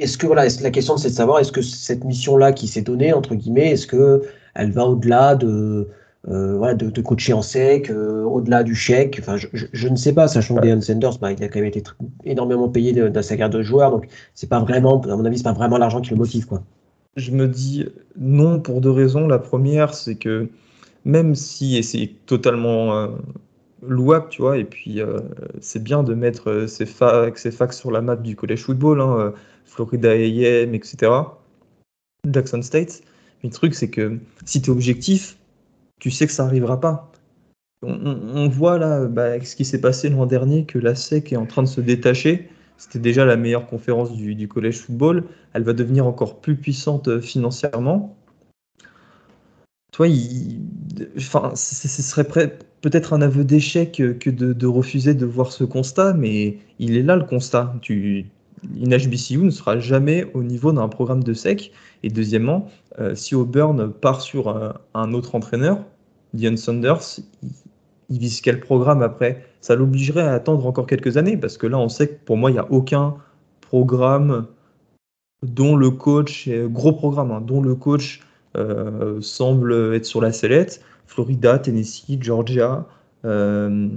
[0.00, 3.12] Est-ce que voilà, la question c'est de savoir est-ce que cette mission-là qui s'est donnée
[3.12, 4.22] entre guillemets, est-ce que
[4.54, 5.88] elle va au-delà de,
[6.28, 9.18] euh, voilà, de, de, coacher en sec, au-delà du chèque?
[9.20, 11.68] Enfin, je, je, ne sais pas, sachant que Deion Sanders, bah, il a quand même
[11.68, 11.82] été
[12.24, 15.44] énormément payé dans sa carrière de joueur, donc c'est pas vraiment, à mon avis, c'est
[15.44, 16.62] pas vraiment l'argent qui le motive, quoi.
[17.16, 17.86] Je me dis
[18.16, 19.26] non pour deux raisons.
[19.26, 20.48] La première, c'est que
[21.04, 23.08] même si c'est totalement euh,
[23.82, 25.20] louable, tu vois, et puis euh,
[25.60, 29.32] c'est bien de mettre euh, ces facs, sur la map du collège football, hein,
[29.64, 31.12] Florida AM, etc.,
[32.28, 33.02] Jackson State.
[33.42, 35.38] Mais le truc, c'est que si tu es objectif,
[35.98, 37.10] tu sais que ça n'arrivera pas.
[37.82, 41.46] On, voit là bah, ce qui s'est passé l'an dernier, que la SEC est en
[41.46, 42.50] train de se détacher.
[42.76, 45.24] C'était déjà la meilleure conférence du, du collège football.
[45.54, 48.16] Elle va devenir encore plus puissante financièrement
[51.16, 52.24] enfin, ce serait
[52.80, 57.16] peut-être un aveu d'échec que de, refuser de voir ce constat, mais il est là
[57.16, 57.74] le constat.
[57.88, 61.72] Une HBCU ne sera jamais au niveau d'un programme de SEC.
[62.02, 64.48] Et deuxièmement, euh, si Auburn part sur
[64.94, 65.84] un, autre entraîneur,
[66.34, 69.44] Dion Saunders, il, vise quel programme après?
[69.60, 72.50] Ça l'obligerait à attendre encore quelques années, parce que là, on sait que pour moi,
[72.50, 73.16] il n'y a aucun
[73.60, 74.46] programme
[75.42, 78.20] dont le coach, gros programme, hein, dont le coach
[78.56, 80.82] euh, semble être sur la sellette.
[81.06, 82.86] Florida, Tennessee, Georgia,
[83.24, 83.88] euh,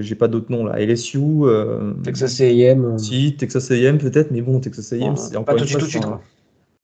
[0.00, 2.98] j'ai pas d'autres noms là, LSU, euh, Texas A&M.
[2.98, 6.02] Si, Texas A&M peut-être, mais bon, Texas A&M, encore pas tout, de suite,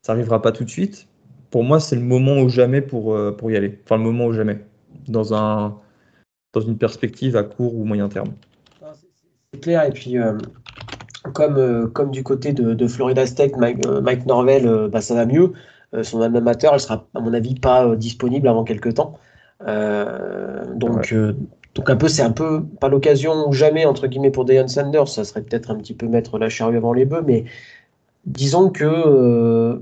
[0.03, 1.07] ça, arrivera pas tout de suite.
[1.51, 3.79] Pour moi, c'est le moment ou jamais pour, pour y aller.
[3.85, 4.59] Enfin, le moment ou jamais.
[5.09, 5.77] Dans, un,
[6.53, 8.33] dans une perspective à court ou moyen terme.
[9.53, 10.17] C'est clair, et puis
[11.33, 15.53] comme, comme du côté de, Florida State, Mike, Norvell, bah, ça va mieux.
[15.95, 19.19] Euh, son amateur, elle sera, à mon avis, pas euh, disponible avant quelques temps.
[19.67, 21.15] Euh, donc,
[21.75, 25.09] donc un peu, c'est un peu pas l'occasion ou jamais entre guillemets pour Deion Sanders.
[25.09, 27.45] Ça serait peut-être un petit peu mettre la charrue avant les bœufs, mais
[28.27, 29.81] disons que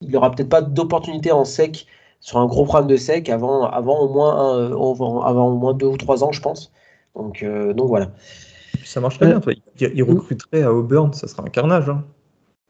[0.00, 1.86] il n'y aura peut-être pas d'opportunité en sec
[2.20, 4.68] sur un gros programme de sec avant, avant, au, moins
[5.24, 6.72] avant, au moins deux ou trois ans, je pense.
[7.14, 8.10] Donc, donc voilà.
[8.84, 9.40] Ça marche très bien.
[9.40, 9.54] Toi.
[9.80, 11.88] Il, recruterait à Auburn, ça sera un carnage.
[11.88, 12.04] Hein.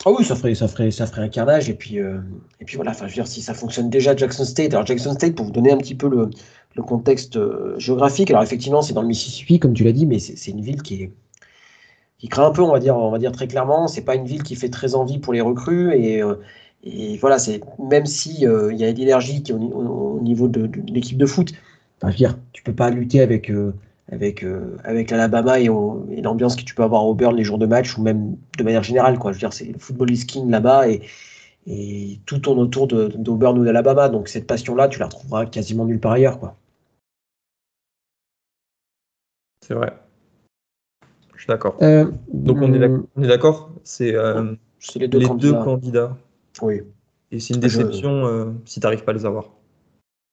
[0.03, 1.69] Ah oui, ça ferait, ça ferait, ça ferait un carnage.
[1.71, 2.21] Et puis, euh,
[2.61, 4.73] et puis voilà, enfin, je veux dire, si ça fonctionne déjà Jackson State.
[4.75, 6.31] Alors, Jackson State, pour vous donner un petit peu le,
[6.77, 10.19] le contexte euh, géographique, alors effectivement, c'est dans le Mississippi, comme tu l'as dit, mais
[10.19, 11.13] c'est une ville qui est
[12.19, 13.89] qui craint un peu, on va dire, on va dire très clairement.
[13.89, 16.37] C'est pas une ville qui fait très envie pour les recrues et, euh,
[16.85, 20.67] Et voilà, c'est même si il y a de l'énergie au, au- au niveau de,
[20.67, 21.53] de l'équipe de foot,
[21.99, 23.51] enfin, je veux dire, tu peux pas lutter avec
[24.11, 27.45] avec euh, avec l'Alabama et, au- et l'ambiance que tu peux avoir à Auburn les
[27.45, 29.33] jours de match ou même de manière générale, quoi.
[29.33, 31.03] Je veux dire, c'est le football is king là-bas et
[31.67, 34.11] et tout tourne autour de- d'Auburn ou d'Alabama.
[34.11, 36.57] Donc cette passion-là, tu la retrouveras quasiment nulle part ailleurs, quoi.
[39.63, 39.93] C'est vrai.
[41.35, 41.77] Je suis d'accord.
[41.83, 44.55] Euh, Donc on est d'ac- hum, on est d'accord, c'est euh,
[44.97, 45.53] les deux les candidats.
[45.59, 46.17] deux candidats.
[46.63, 46.83] Oui.
[47.33, 49.51] Et c'est une Je- déception euh, si tu n'arrives pas à les avoir.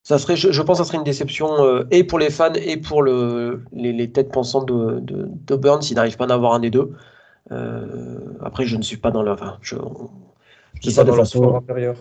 [0.03, 2.53] Ça serait, je, je pense que ça serait une déception euh, et pour les fans
[2.55, 6.31] et pour le, les, les têtes pensantes de, de, d'Auburn s'ils n'arrivent pas à en
[6.31, 6.91] avoir un des deux.
[7.51, 9.35] Euh, après, je ne suis pas dans leur.
[9.35, 9.75] Enfin, je,
[10.75, 11.55] je dis ça de façon.
[11.55, 11.95] intérieur.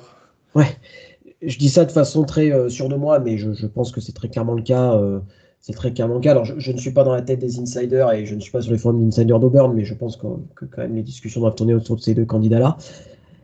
[1.42, 4.00] je dis ça de façon très euh, sûre de moi, mais je, je pense que
[4.00, 4.94] c'est très clairement le cas.
[4.94, 5.20] euh,
[5.60, 6.30] c'est très clairement le cas.
[6.30, 8.50] Alors, je, je ne suis pas dans la tête des insiders et je ne suis
[8.50, 11.42] pas sur les forums d'insiders d'Auburn, mais je pense que, que quand même les discussions
[11.42, 12.78] doivent tourner autour de ces deux candidats-là.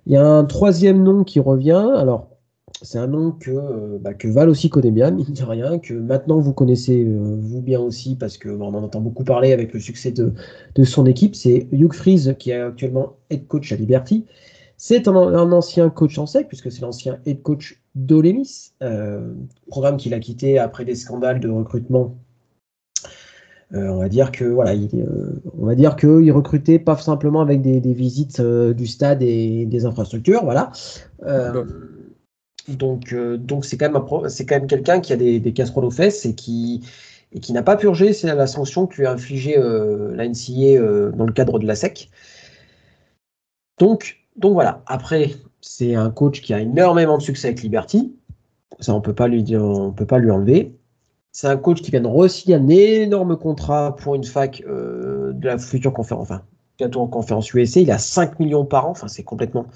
[0.07, 1.93] Il y a un troisième nom qui revient.
[1.97, 2.29] Alors,
[2.83, 5.95] c'est un nom que, euh, bah, que Val aussi connaît bien, mine de rien, que
[5.95, 9.53] maintenant vous connaissez euh, vous bien aussi, parce que bah, on en entend beaucoup parler
[9.53, 10.33] avec le succès de,
[10.75, 11.35] de son équipe.
[11.35, 14.27] C'est Hugh Freeze, qui est actuellement head coach à Liberty.
[14.77, 19.33] C'est un, ancien coach en sec, puisque c'est l'ancien head coach d'Ole Miss, euh,
[19.69, 22.19] programme qu'il a quitté après des scandales de recrutement.
[23.73, 24.89] On va dire que voilà, il,
[25.59, 29.67] on va dire que il recrutait pas simplement avec des, des visites du stade et
[29.67, 30.71] des infrastructures, voilà.
[32.69, 35.39] Donc euh, donc c'est quand même un pro- c'est quand même quelqu'un qui a des,
[35.41, 36.83] des casseroles aux fesses et qui
[37.33, 40.81] et qui n'a pas purgé c'est la sanction que lui a infligée euh, la NCA
[40.81, 42.11] euh, dans le cadre de la SEC.
[43.79, 44.83] Donc donc voilà.
[44.87, 48.15] Après c'est un coach qui a énormément de succès avec Liberty.
[48.79, 50.75] Ça, on peut pas lui dire, on peut pas lui enlever.
[51.33, 55.59] C'est un coach qui vient de re-signer un énorme contrat pour une fac de la
[55.59, 56.43] future conférence, enfin,
[56.79, 57.81] bientôt en conférence USA.
[57.81, 58.91] Il a 5 millions par an.
[58.91, 59.67] Enfin, c'est complètement.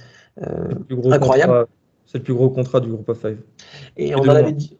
[1.12, 1.52] Incroyable.
[1.52, 1.68] contrat-
[2.10, 3.38] C'est le plus gros contrat du groupe of five.
[3.96, 4.76] et Et on en, avait dit-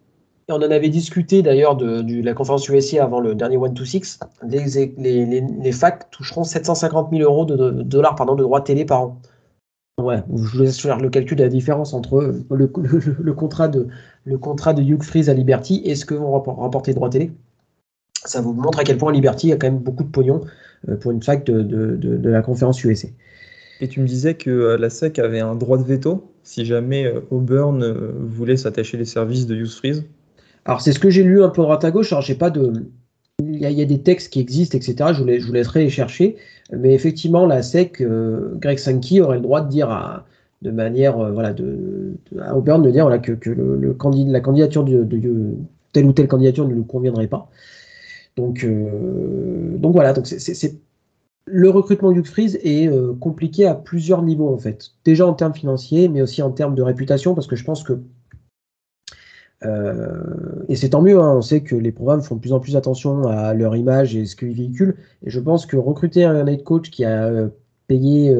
[0.49, 3.73] et on en avait discuté d'ailleurs de, de la conférence USA avant le dernier One
[3.75, 4.19] to Six.
[4.49, 4.65] Les,
[4.99, 8.85] les, les, les facs toucheront 750 000 euros de, de- dollars pardon, de droits télé
[8.85, 9.21] par an.
[10.01, 13.69] Ouais, je vous laisse faire le calcul de la différence entre le, le- le contrat
[13.69, 13.87] de,
[14.25, 17.11] le contrat de Hugh Freeze à Liberty et ce que vont rappor- rapporter les droits
[17.11, 17.31] télé.
[18.25, 20.41] Ça vous montre à quel point Liberty a quand même beaucoup de pognon
[20.89, 23.09] euh, pour une fac de, de, de- de la conférence USA.
[23.81, 26.30] Et tu me disais que euh, la SEC avait un droit de veto?
[26.51, 30.05] Si jamais euh, Auburn euh, voulait s'attacher les services de Hughes Freeze.
[30.65, 32.13] Alors, c'est ce que j'ai lu un peu droite à gauche.
[32.13, 32.73] Alors, j'ai pas de.
[33.41, 35.15] Il y, a, des textes qui existent, etc.
[35.15, 36.37] Je vous, je vous laisserai les chercher.
[36.73, 40.27] Mais effectivement, la SEC, euh, Greg Sankey aurait le droit de dire à-
[40.61, 41.55] de manière, voilà,
[42.41, 45.07] à Auburn de dire voilà, que, le, le candi- la candidature de,
[45.93, 47.49] telle ou telle candidature ne lui conviendrait pas.
[48.37, 48.67] Donc,
[49.79, 50.13] donc voilà.
[50.13, 50.75] Donc c'est-
[51.47, 54.91] le recrutement du Freeze est euh, compliqué à plusieurs niveaux en fait.
[55.05, 58.01] Déjà en termes financiers, mais aussi en termes de réputation, parce que je pense que
[59.63, 62.61] euh, et c'est tant mieux, hein, on sait que les programmes font de plus en
[62.61, 64.97] plus attention à leur image et ce qu'ils véhiculent.
[65.23, 67.49] Et je pense que recruter un head coach qui a euh,
[67.87, 68.35] payé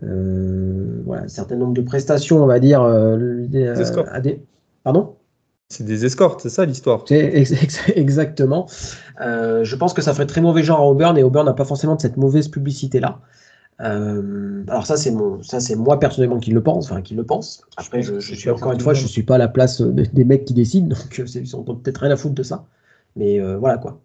[0.00, 4.42] voilà, un certain nombre de prestations, on va dire, à des.
[4.82, 5.14] Pardon?
[5.72, 7.02] C'est des escortes, c'est ça l'histoire.
[7.96, 8.68] Exactement.
[9.22, 11.64] Euh, je pense que ça ferait très mauvais genre à Auburn et Auburn n'a pas
[11.64, 13.20] forcément de cette mauvaise publicité-là.
[13.80, 17.24] Euh, alors ça c'est mon, ça c'est moi personnellement qui le pense, enfin qui le
[17.24, 17.62] pense.
[17.78, 20.04] Après pense je, suis encore une fois, je suis pas à la place euh, de-
[20.04, 22.66] des mecs qui décident, donc euh, c'est- ils ont peut-être rien à foutre de ça.
[23.16, 23.98] Mais euh, voilà quoi.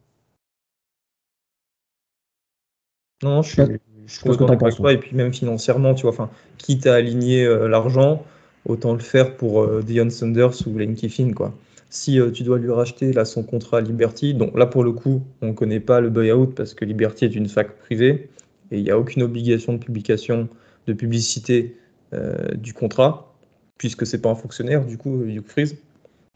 [3.24, 3.68] Non, je suis, Je
[4.08, 4.92] je ce que penses.
[4.94, 8.24] Et puis même financièrement, tu vois, enfin, quitte à aligner euh, l'argent,
[8.68, 11.54] autant le faire pour euh, Deion Sanders ou Lane Kiffin, quoi.
[11.90, 15.24] Si euh, tu dois lui racheter là son contrat Liberty, donc là pour le coup,
[15.42, 18.30] on ne connaît pas le buyout parce que Liberty est une fac privée
[18.72, 20.50] et il n'y a aucune obligation de publication,
[20.86, 21.78] de publicité
[22.14, 23.34] euh, du contrat,
[23.78, 25.78] puisque c'est pas un fonctionnaire, du coup, Hugh Freeze,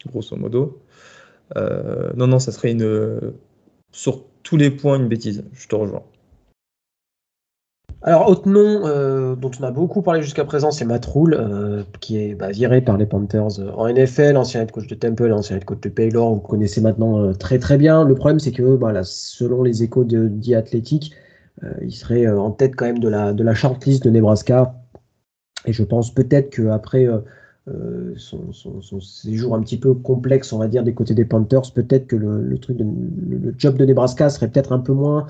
[0.07, 0.81] grosso modo.
[1.55, 3.19] Non, non, ça serait une,
[3.91, 6.03] sur tous les points une bêtise, je te rejoins.
[8.03, 11.83] Alors, autre nom euh, dont on a beaucoup parlé jusqu'à présent, c'est Matt Rule, euh,
[11.99, 15.31] qui est bah, viré par les Panthers euh, en NFL, ancien head coach de Temple,
[15.31, 18.03] ancien head coach de Baylor, vous connaissez maintenant euh, très très bien.
[18.03, 21.13] Le problème, c'est que bah, là, selon les échos de Athletic,
[21.63, 24.73] euh, il serait en tête quand même de la, de la shortlist de Nebraska.
[25.65, 27.07] Et je pense peut-être qu'après
[28.17, 31.71] son, son, son séjour un petit peu complexe, on va dire, des côtés des Panthers,
[31.75, 35.27] peut-être que le, le truc de, le job de Nebraska serait peut-être un peu moins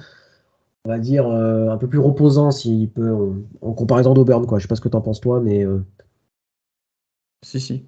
[0.85, 4.57] on va dire, euh, un peu plus reposant s'il peut, en, en comparaison d'Auburn, quoi.
[4.59, 5.79] Je sais pas ce que t'en penses toi, mais euh,
[7.43, 7.85] Si, si.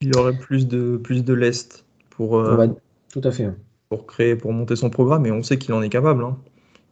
[0.00, 2.68] Il aurait plus de, plus de lest pour, euh, va-
[3.10, 3.48] tout à fait.
[3.88, 6.24] pour créer, pour monter son programme, et on sait qu'il en est capable.
[6.24, 6.38] hein.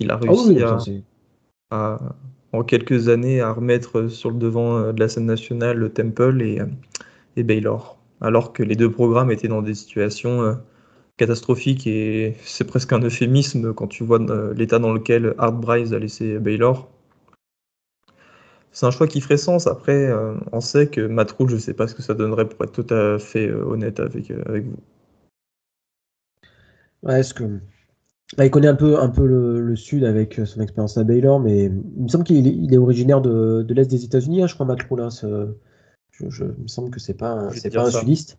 [0.00, 1.04] Il a Ah oui, réussi
[1.70, 1.98] à,
[2.52, 6.60] en quelques années à remettre sur le devant de la scène nationale le Temple et,
[7.36, 10.58] et Baylor, alors que les deux programmes étaient dans des situations
[11.16, 14.18] catastrophiques et c'est presque un euphémisme quand tu vois
[14.54, 16.88] l'état dans lequel Art Bryce a laissé Baylor
[18.76, 19.66] c'est un choix qui ferait sens.
[19.66, 22.62] Après, euh, on sait que Matrou, je ne sais pas ce que ça donnerait pour
[22.62, 24.76] être tout à fait euh, honnête avec, euh, avec vous.
[27.02, 27.58] Ouais, est-ce que.
[28.36, 31.64] Bah, il connaît un peu, un peu le, Sud avec son expérience à Baylor, mais
[31.64, 34.96] il me semble qu'il est, originaire de, l'Est des États-Unis, hein, je crois, Matrou.
[34.96, 35.08] Là,
[36.10, 38.36] je, il me semble que c'est pas, c'est pas un sudiste.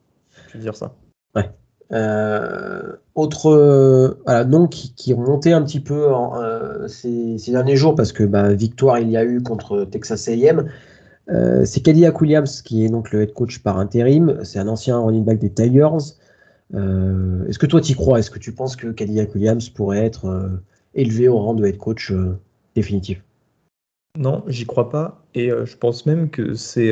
[0.49, 0.93] Je veux dire ça.
[1.35, 1.49] Ouais.
[1.93, 8.11] Euh, autre euh, nom qui, qui remontait un petit peu euh, ces, derniers jours parce
[8.11, 10.69] que bah, victoire il y a eu contre Texas A&M.
[11.65, 14.39] c'est Cadillac Williams qui est donc le head coach par intérim.
[14.43, 16.15] C'est un ancien running back des Tigers.
[16.73, 18.19] Est-ce que toi tu y crois?
[18.19, 20.59] Est-ce que tu penses que Cadillac Williams pourrait être
[20.93, 22.13] élevé au rang de head coach
[22.75, 23.23] définitif?
[24.17, 25.23] Non, j'y crois pas.
[25.33, 26.91] Et je pense même que c'est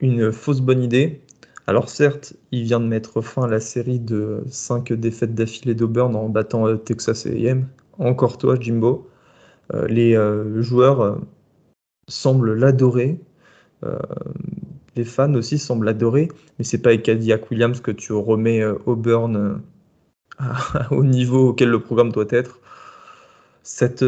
[0.00, 1.23] une fausse bonne idée
[1.66, 6.14] alors certes, il vient de mettre fin à la série de 5 défaites d'affilée d'Auburn
[6.14, 7.66] en battant euh, Texas A&M.
[7.98, 9.08] Encore toi, Jimbo.
[9.72, 11.20] Euh, les euh, joueurs
[12.08, 13.18] semblent l'adorer.
[14.96, 16.28] les fans aussi semblent l'adorer.
[16.58, 17.08] Mais c'est pas avec
[17.50, 19.62] Williams que tu remets Auburn
[20.90, 22.60] au niveau auquel le programme doit être.
[23.62, 24.04] Cette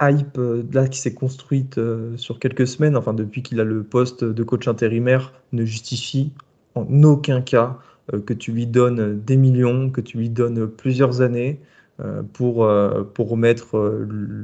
[0.00, 0.40] hype
[0.72, 1.80] là qui s'est construite
[2.16, 6.32] sur quelques semaines, enfin depuis qu'il a le poste de coach intérimaire, ne justifie
[6.80, 7.78] en aucun cas
[8.12, 11.60] euh, que tu lui donnes des millions, que tu lui donnes plusieurs années
[12.00, 13.76] euh, pour, euh, pour remettre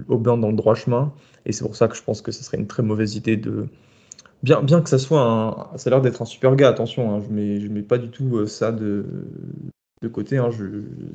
[0.08, 1.12] Auburn dans le droit chemin.
[1.46, 3.66] Et c'est pour ça que je pense que ce serait une très mauvaise idée de.
[4.42, 5.76] Bien, bien que ça soit un.
[5.78, 7.98] Ça a l'air d'être un super gars, attention, hein, je ne mets, je mets pas
[7.98, 9.06] du tout ça de,
[10.02, 10.50] de côté, hein,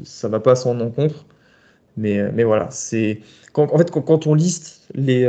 [0.03, 1.25] ça va pas à son encontre.
[1.97, 3.21] Mais, mais voilà, c'est.
[3.55, 5.27] en fait, quand, on liste les,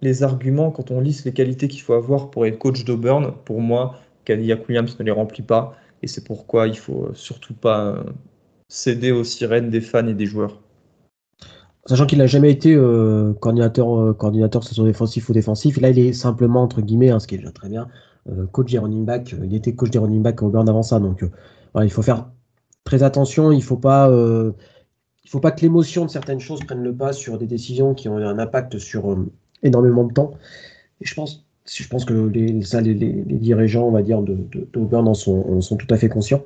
[0.00, 3.60] les arguments, quand on liste les qualités qu'il faut avoir pour être coach d'Auburn, pour
[3.60, 5.76] moi, Cadillac Williams ne les remplit pas.
[6.04, 8.02] Et c'est pourquoi il faut surtout pas euh,
[8.68, 10.60] céder aux sirènes des fans et des joueurs.
[11.86, 15.80] Sachant qu'il n'a jamais été euh, coordinateur, euh, coordinateur, que ce soit défensif ou défensif.
[15.80, 17.88] Là, il est simplement, entre guillemets, hein, ce qui est déjà très bien,
[18.52, 19.34] coach des running back.
[19.42, 20.98] Il était coach des running back au Auburn avant ça.
[21.00, 21.24] Donc,
[21.82, 22.30] il faut faire
[22.84, 23.50] très attention.
[23.50, 24.10] Il ne faut, pas,
[25.26, 28.16] faut pas que l'émotion de certaines choses prenne le pas sur des décisions qui ont
[28.18, 29.16] un impact sur
[29.62, 30.32] énormément de temps.
[31.00, 34.36] Et je pense je pense que les, dirigeants, on dire, de,
[34.94, 36.42] en sont, tout à fait conscients.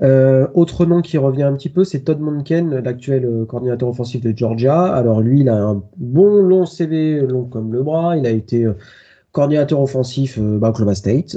[0.00, 4.20] Euh, autre nom qui revient un petit peu, c'est Todd Monken, l'actuel euh, coordinateur offensif
[4.20, 4.84] de Georgia.
[4.84, 8.16] Alors lui, il a un bon long CV, long comme le bras.
[8.16, 8.74] Il a été euh,
[9.32, 11.36] coordinateur offensif euh, bah, Oklahoma State,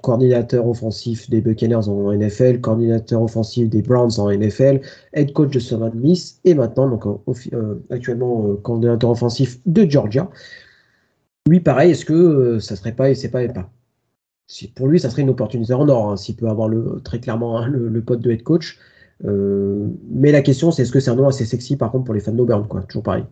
[0.00, 4.80] coordinateur offensif des Buccaneers en NFL, coordinateur offensif des Browns en NFL,
[5.12, 6.98] head coach de Southern Miss et maintenant
[7.90, 10.30] actuellement coordinateur offensif de Georgia.
[11.48, 13.70] Lui, pareil, est-ce que euh, ça serait pas et c'est pas et pas
[14.76, 17.58] Pour lui, ça serait une opportunité en or, hein, s'il peut avoir le, très clairement
[17.58, 18.78] hein, le, pote de head coach.
[19.24, 22.14] Euh, mais la question, c'est est-ce que c'est un nom assez sexy, par contre, pour
[22.14, 23.24] les fans d'Auburn, quoi Toujours pareil.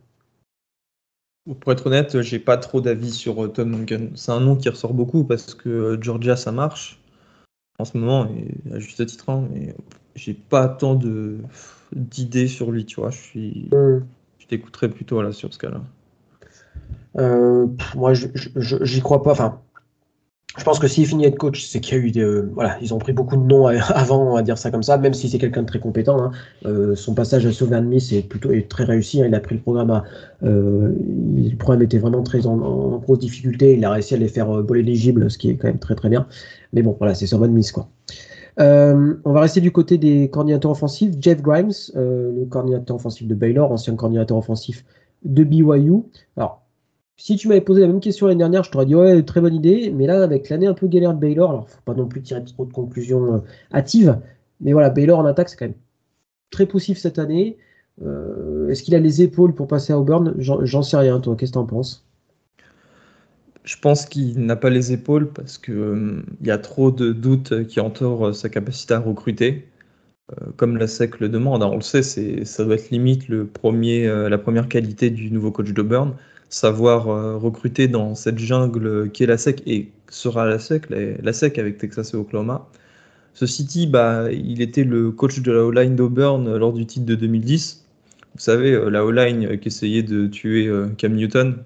[1.61, 4.09] Pour être honnête, j'ai pas trop d'avis sur euh, Tom Duncan.
[4.15, 7.01] C'est un nom qui ressort beaucoup parce que Georgia, ça marche
[7.79, 9.75] en ce moment, et à juste titre, hein, mais
[10.15, 10.99] j'ai pas tant
[11.93, 13.11] d'idées sur lui, tu vois.
[13.11, 14.05] Je suis, hmm.
[14.39, 15.83] je t'écouterais plutôt là sur ce cas-là.
[17.19, 19.33] Euh, moi, j'y crois pas.
[19.33, 19.61] Enfin,
[20.59, 22.93] je pense que s'il finit être coach, c'est qu'il y a eu des, voilà, ils
[22.93, 25.39] ont pris beaucoup de noms avant, on va dire ça comme ça, même si c'est
[25.39, 26.21] quelqu'un de très compétent.
[26.21, 26.33] Hein.
[26.67, 29.23] Euh, son passage à Southern Miss est plutôt est très réussi.
[29.23, 29.27] Hein.
[29.29, 30.05] Il a pris le programme à,
[30.43, 30.93] euh,
[31.37, 33.75] le programme était vraiment très en, grosse difficulté.
[33.75, 35.95] Il a réussi à les faire euh, bol éligible, ce qui est quand même très
[35.95, 36.27] très bien.
[36.73, 37.89] Mais bon, voilà, c'est Miss quoi.
[38.59, 41.13] on va rester du côté des coordinateurs offensifs.
[41.21, 44.85] Jeff Grimes, le coordinateur offensif de Baylor, ancien coordinateur offensif
[45.25, 46.03] de BYU.
[46.37, 46.63] Alors,
[47.21, 49.55] si tu m'avais posé la même question l'année dernière, je t'aurais dit ouais, très bonne
[49.55, 49.93] idée.
[49.95, 52.43] Mais là, avec l'année un peu galère de Baylor, alors faut pas non plus tirer
[52.45, 53.39] trop de conclusions euh,
[53.75, 54.19] hâtives.
[54.63, 55.75] Mais voilà, Baylor en attaque, c'est quand même
[56.51, 57.59] très poussif cette année.
[58.03, 60.35] Euh, est-ce qu'il a les épaules pour passer à Auburn?
[60.39, 61.37] J'en sais rien, toi.
[61.37, 62.07] Qu'est-ce que tu en penses?
[63.65, 67.67] Je pense qu'il n'a pas les épaules parce qu'il euh, y a trop de doutes
[67.67, 69.69] qui entourent sa capacité à recruter.
[70.57, 74.39] comme la SEC le demande, on le sait, ça doit être limite le premier, la
[74.39, 76.15] première qualité du nouveau coach d'Auburn
[76.51, 81.33] savoir euh, recruter dans cette jungle qui est la SEC et sera la SEC, la,
[81.33, 82.69] SEC avec Texas et Oklahoma.
[83.33, 87.15] Ce City, bah, il était le coach de la O-line d'Auburn lors du titre de
[87.15, 87.87] 2010.
[88.35, 91.63] Vous savez, euh, la O-line qui essayait de tuer euh, Cam Newton.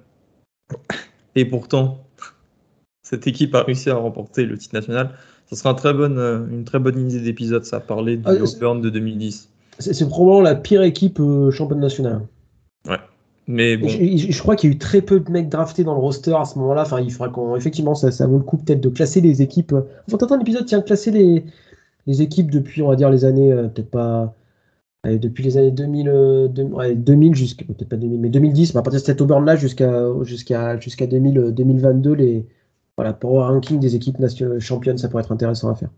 [1.35, 2.05] Et pourtant,
[3.03, 5.17] cette équipe a réussi à remporter le titre national.
[5.47, 6.19] Ce sera une très bonne,
[6.51, 9.49] une très bonne idée d'épisode, ça, parler du ah, Auburn de 2010.
[9.79, 11.21] C'est probablement la pire équipe
[11.51, 12.23] championne nationale.
[12.89, 12.99] Ouais.
[13.47, 13.89] Mais bon.
[13.89, 16.35] je, je crois qu'il y a eu très peu de mecs draftés dans le roster
[16.35, 16.83] à ce moment-là.
[16.83, 17.57] Enfin, il faudra qu'on.
[17.57, 19.75] Effectivement, ça, ça vaut le coup peut-être de classer les équipes.
[20.07, 21.45] Enfin, t'entends l'épisode, tiens, classer les,
[22.07, 24.35] les équipes depuis, on va dire, les années, euh, peut-être pas.
[25.05, 27.65] depuis les années 2000, euh, ouais, 2000 jusqu'à.
[27.67, 31.39] Peut-être pas 2000, mais 2010, mais à partir de cette Auburn-là jusqu'à jusqu'à jusqu'à 2000,
[31.39, 32.47] euh, 2022, les.
[32.97, 34.19] Voilà, pour un ranking des équipes
[34.61, 35.91] championnes, ça pourrait être intéressant à faire.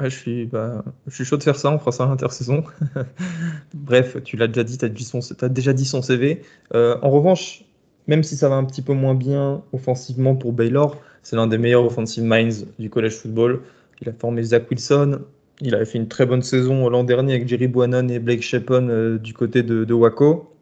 [0.00, 2.62] Ouais, je suis, bah, je suis chaud de faire ça, on fera ça à l'intersaison.
[3.74, 6.42] Bref, tu l'as déjà dit, tu as, déjà dit son CV.
[6.74, 7.64] Euh, en revanche,
[8.06, 11.58] même si ça va un petit peu moins bien offensivement pour Baylor, c'est l'un des
[11.58, 13.62] meilleurs offensive minds du college football.
[14.00, 15.20] Il a formé Zach Wilson,
[15.60, 18.88] il avait fait une très bonne saison l'an dernier avec Jerry Buanan et Blake Shepon
[18.88, 20.54] euh, du côté de, de Waco.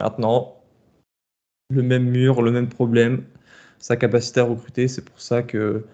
[0.00, 0.62] Maintenant,
[1.70, 3.24] le même mur, le même problème,
[3.80, 5.84] sa capacité à recruter, c'est pour ça que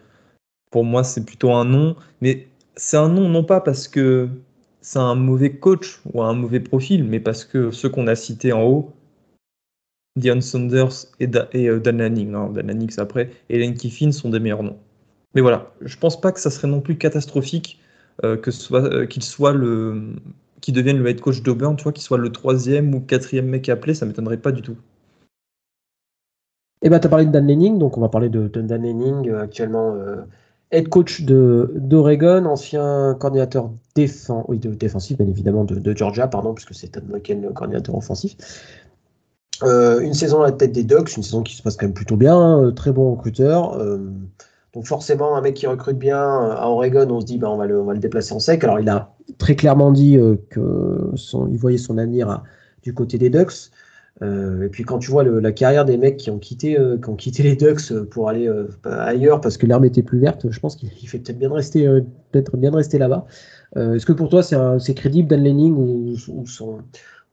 [0.71, 1.97] pour moi c'est plutôt un non.
[2.21, 4.29] Mais c'est un non, non pas parce que
[4.81, 8.53] c'est un mauvais coach ou un mauvais profil, mais parce que ceux qu'on a cités
[8.53, 8.93] en haut,
[10.17, 11.29] Dion Saunders et,
[11.69, 14.79] euh, Dan Lanning, non, Dan Lanning c'est après, et Lane Kiffin sont des meilleurs noms.
[15.35, 17.81] Mais voilà, je pense pas que ça serait non plus catastrophique
[18.23, 20.15] euh, que soit euh, qu'il soit le
[20.61, 23.69] qu'il devienne le head coach d'Auburn, tu vois, qu'il soit le troisième ou quatrième mec
[23.69, 24.77] appelé, ça m'étonnerait pas du tout.
[26.81, 29.29] Et ben, tu as parlé de Dan Lanning, donc on va parler de, Dan Lanning,
[29.29, 29.97] euh, actuellement
[30.75, 37.43] head coach d'Oregon, ancien coordinateur défensif, bien évidemment, de, Georgia, pardon, puisque c'est Todd Monken,
[37.43, 38.37] le coordinateur offensif.
[39.63, 41.95] Euh, une saison à la tête des Ducks, une saison qui se passe quand même
[41.95, 43.75] plutôt bien, euh, très bon recruteur.
[43.75, 44.11] euh,
[44.75, 47.57] donc forcément, un mec qui recrute bien euh, à Oregon, on se dit, bah, on,
[47.57, 48.65] va le, déplacer en sec.
[48.65, 52.43] Alors il a très clairement dit euh, que son, il voyait son avenir à-
[52.83, 53.71] du côté des Ducks.
[54.25, 57.09] Euh, et puis quand tu vois la carrière des mecs qui ont quitté, euh, qui
[57.11, 60.51] ont quitté les Ducks euh, pour aller euh, ailleurs parce que l'herbe était plus verte,
[60.51, 61.87] je pense qu'il il fait peut-être bien de rester,
[62.31, 63.27] peut-être bien de rester là-bas.
[63.77, 66.15] Est-ce que pour toi c'est crédible Dan Lanning ou,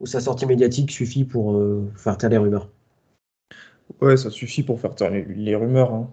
[0.06, 1.62] sa sortie médiatique suffit pour
[1.96, 2.70] faire taire les rumeurs?
[4.02, 5.94] Ouais, ça suffit pour faire taire les, les rumeurs.
[5.94, 6.10] hein.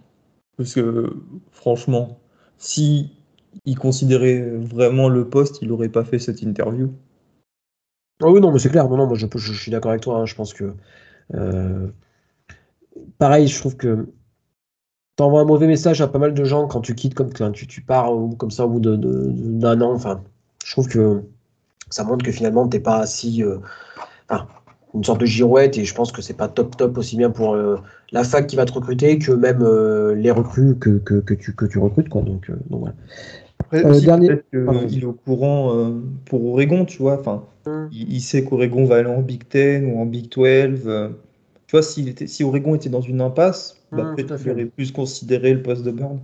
[0.59, 1.11] Parce que
[1.51, 2.19] franchement,
[2.59, 3.13] si
[3.65, 6.93] il considérait vraiment le poste, il n'aurait pas fait cette interview.
[8.21, 8.89] Ah oui, non, mais c'est clair.
[8.89, 10.19] Non, je, suis d'accord avec toi.
[10.19, 10.27] hein.
[10.27, 10.75] Je pense que
[11.35, 11.89] euh,
[13.19, 14.09] pareil, je trouve que
[15.17, 17.81] t'envoies un mauvais message à pas mal de gens quand tu quittes, comme quand tu,
[17.81, 19.93] pars comme ça au bout d'un an.
[19.93, 20.23] Enfin,
[20.65, 21.23] je trouve que
[21.91, 23.59] ça montre que finalement t'es pas si euh,
[24.95, 27.55] une sorte de girouette et je pense que c'est pas top top aussi bien pour
[27.55, 27.77] euh,
[28.13, 29.65] la fac qui va te recruter que même
[30.15, 30.99] les recrues que,
[31.35, 32.23] tu recrutes quoi.
[32.23, 32.95] Donc, donc voilà.
[33.71, 35.91] Après, Euh, aussi, dernier- que il est au courant euh,
[36.25, 37.21] pour Oregon, tu vois.
[37.21, 37.45] Enfin,
[37.93, 40.85] il, il sait qu'Oregon va aller en Big Ten ou en Big 12.
[40.87, 41.11] euh.
[41.67, 44.65] tu vois, s'il était, si Oregon était dans une impasse, bah, Mm, peut-être qu'il aurait
[44.65, 46.19] plus considéré le poste de Burn.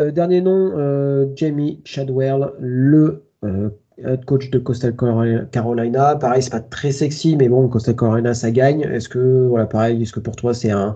[0.00, 6.14] Euh, dernier nom, euh, Jamie Chadwell, le euh, head coach de Coastal Carolina- Carolina.
[6.16, 8.82] Pareil, c'est pas très sexy, mais bon, Coastal Carolina, ça gagne.
[8.82, 10.94] Est-ce que, voilà, pareil, est-ce que pour toi c'est un,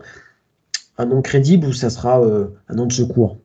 [0.98, 3.38] un nom crédible ou ça sera euh, un nom de secours?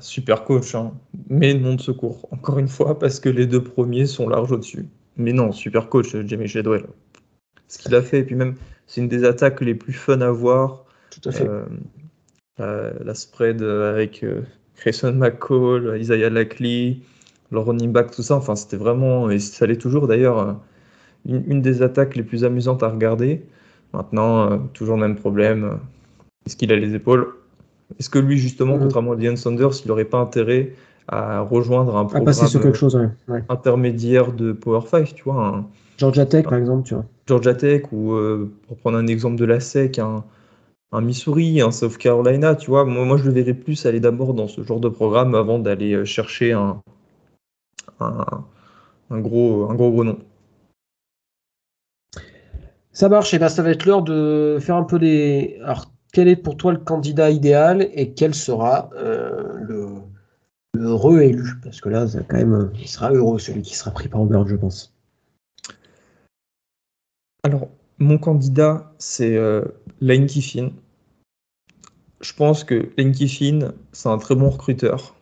[0.00, 0.92] Super coach, hein.
[1.28, 2.28] mais non de secours.
[2.30, 4.86] Encore une fois, parce que les deux premiers sont large au-dessus.
[5.16, 6.86] Mais non, super coach, euh, Jamie Shadwell.
[7.66, 8.54] Ce qu'il a fait, et puis même,
[8.86, 10.84] c'est une des attaques les plus fun à voir.
[11.10, 11.46] Tout à fait.
[11.48, 11.64] Euh,
[12.58, 14.42] la, la spread euh, avec euh,
[14.80, 16.98] Grayson McCall, Isaiah Lackley,
[17.50, 18.36] le running back, tout ça.
[18.36, 20.52] Enfin, c'était vraiment, et ça l'est toujours d'ailleurs, euh,
[21.26, 23.42] une, une des attaques les plus amusantes à regarder.
[23.92, 25.64] Maintenant, euh, toujours le même problème.
[25.64, 25.74] euh,
[26.46, 27.34] Est-ce qu'il a les épaules?
[27.98, 28.82] Est-ce que lui, justement, Mhm.
[28.82, 30.74] contrairement à Deion Sanders, il n'aurait pas intérêt
[31.08, 33.08] à rejoindre un à programme passer sur quelque euh, chose, ouais.
[33.28, 33.44] ouais.
[33.48, 35.66] intermédiaire de Power 5, tu vois, un,
[35.96, 37.04] Georgia Tech, par exemple, tu vois.
[37.26, 40.22] Georgia Tech ou euh, pour prendre un exemple de la SEC, un,
[40.92, 42.84] un Missouri, un South Carolina, tu vois.
[42.84, 45.94] Moi, moi, je le verrais plus aller d'abord dans ce genre de programme avant d'aller
[45.94, 46.80] euh, chercher un,
[48.00, 48.24] un,
[49.10, 50.18] un gros, un gros gros nom.
[52.92, 55.58] Ça marche, et ben ça va être l'heure de faire un peu des.
[55.64, 59.88] Alors, quel est pour toi le candidat idéal et quel sera euh, le,
[60.74, 63.90] le re-élu Parce que là, ça, quand même, euh, il sera heureux celui qui sera
[63.90, 64.94] pris par Auburn, je pense.
[67.42, 69.64] Alors, mon candidat, c'est euh,
[70.00, 70.70] Lane Kiffin.
[72.20, 75.16] Je pense que Lane Kiffin, c'est un très bon recruteur.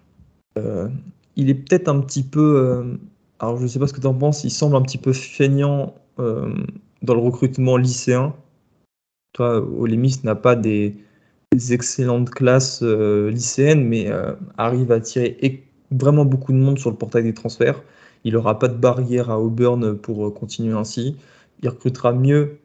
[0.59, 0.89] Euh,
[1.37, 2.99] il est peut-être un petit peu.
[3.39, 5.13] alors, je ne sais pas ce que tu en penses, il semble un petit peu
[5.13, 8.35] feignant dans le recrutement lycéen.
[9.37, 10.95] Toi, Ole Miss n'a pas des,
[11.71, 16.89] excellentes classes euh, lycéennes, mais euh, arrive à attirer é- vraiment beaucoup de monde sur
[16.89, 17.83] le portail des transferts.
[18.25, 21.17] Il n'aura pas de barrière à Auburn pour euh, continuer ainsi.
[21.63, 22.57] Il recrutera mieux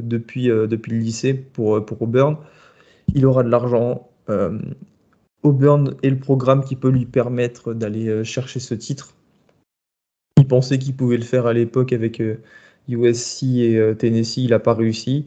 [0.00, 2.38] depuis, le lycée pour, pour Auburn.
[3.14, 4.08] Il aura de l'argent.
[5.42, 9.14] Auburn est le programme qui peut lui permettre d'aller chercher ce titre.
[10.38, 12.20] Il pensait qu'il pouvait le faire à l'époque avec
[12.88, 15.26] USC et Tennessee, il n'a pas réussi.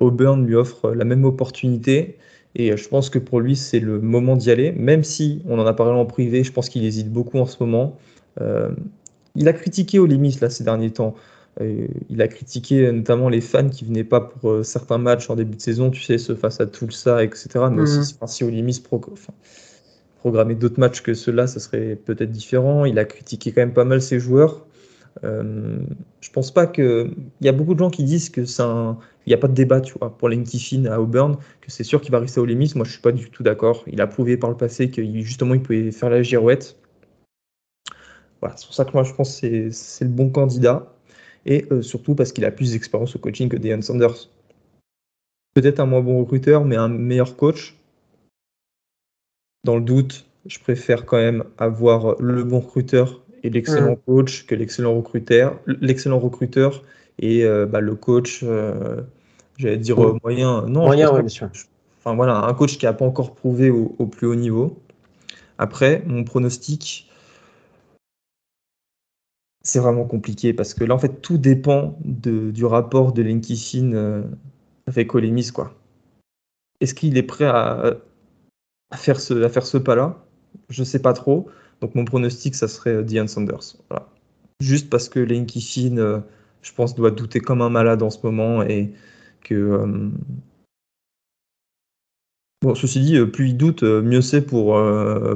[0.00, 2.18] Auburn lui offre la même opportunité.
[2.54, 5.66] Et je pense que pour lui, c'est le moment d'y aller, même si on en
[5.66, 7.98] a parlé en privé, je pense qu'il hésite beaucoup en ce moment.
[9.34, 11.14] il a critiqué Olimis là ces derniers temps.
[11.60, 15.36] Euh, il a critiqué notamment les fans qui venaient pas pour euh, certains matchs en
[15.36, 17.48] début de saison, tu sais, ce face à Tulsa, etc.
[17.70, 18.28] Mais aussi, mhm.
[18.28, 19.02] si Olimis pro
[20.18, 22.84] programmer d'autres matchs que ceux-là, ça serait peut-être différent.
[22.84, 24.66] Il a critiqué quand même pas mal ses joueurs.
[25.24, 25.78] Euh,
[26.20, 27.10] je pense pas que.
[27.40, 28.62] Il y a beaucoup de gens qui disent que c'est.
[28.62, 32.00] Il n'y a pas de débat, tu vois, pour Finn à Auburn, que c'est sûr
[32.00, 32.72] qu'il va rester à Olimis.
[32.76, 33.82] Moi, je suis pas du tout d'accord.
[33.86, 36.76] Il a prouvé par le passé que justement, il pouvait faire la girouette.
[38.40, 40.92] Voilà, c'est pour ça que moi, je pense que c'est le bon candidat
[41.46, 44.28] et euh, surtout parce qu'il a plus d'expérience au coaching que Deion Sanders.
[45.54, 47.76] Peut-être un moins bon recruteur, mais un meilleur coach.
[49.64, 53.98] Dans le doute, je préfère quand même avoir le bon recruteur et l'excellent mm.
[54.06, 56.82] coach que l'excellent recruteur, l'excellent recruteur
[57.18, 59.02] et euh, bah, le coach, euh,
[59.56, 60.62] j'allais dire moyen.
[60.62, 61.48] Non, moyen, oui, bien sûr.
[62.00, 64.78] Enfin voilà, un coach qui n'a pas encore prouvé au, plus haut niveau.
[65.58, 67.08] Après, mon pronostic,
[69.62, 74.22] c'est vraiment compliqué parce que là, en fait, tout dépend du rapport de Lenkishin euh,
[74.86, 75.72] avec Olemis, quoi.
[76.80, 77.96] Est-ce qu'il est prêt à,
[78.94, 80.22] faire ce, à faire ce pas-là?
[80.68, 81.48] Je sais pas trop.
[81.80, 83.76] Donc, mon pronostic, ça serait euh, Diane Sanders.
[84.60, 86.20] Juste parce que Lenkishin, euh,
[86.62, 88.92] je pense, doit douter comme un malade en ce moment et
[89.42, 90.10] que.
[92.62, 94.80] Bon, ceci dit, plus il doute, mieux c'est pour,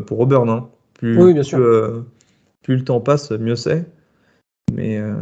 [0.06, 0.48] pour Auburn.
[0.48, 0.68] Hein.
[0.94, 2.04] Plus, oui, bien sûr.
[2.62, 3.86] plus le temps passe, mieux c'est.
[4.72, 5.14] Mais euh,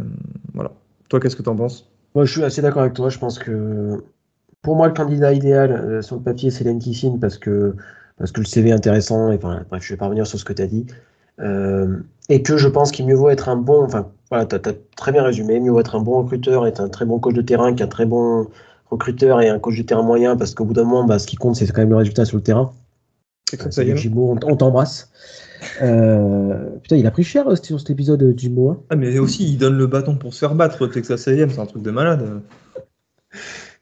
[0.53, 0.71] voilà.
[1.09, 1.89] Toi, qu'est-ce que tu en penses?
[2.15, 3.09] Moi, je suis assez d'accord avec toi.
[3.09, 4.03] Je pense que
[4.61, 6.79] pour moi, le candidat idéal euh, sur le papier, c'est Len
[7.19, 7.75] parce que,
[8.19, 9.31] parce que le CV est intéressant.
[9.31, 10.85] Et, enfin, bref, je vais pas revenir sur ce que tu as dit.
[11.39, 11.97] Euh,
[12.27, 13.83] et que je pense qu'il mieux vaut être un bon.
[13.83, 15.59] Enfin, voilà, tu as, très bien résumé.
[15.59, 18.05] Mieux vaut être un bon recruteur, être un très bon coach de terrain qu'un très
[18.05, 18.47] bon
[18.91, 21.35] recruteur et un coach de terrain moyen, parce qu'au bout d'un moment, bah, ce qui
[21.35, 22.71] compte, c'est quand même le résultat sur le terrain.
[23.71, 25.11] C'est on t'embrasse.
[25.81, 28.69] Euh, putain, il a pris cher euh, sur cet épisode euh, Jimbo.
[28.69, 28.79] Hein.
[28.89, 30.87] Ah, mais aussi, il donne le bâton pour se faire battre.
[30.87, 32.41] Texas A&M, c'est un truc de malade.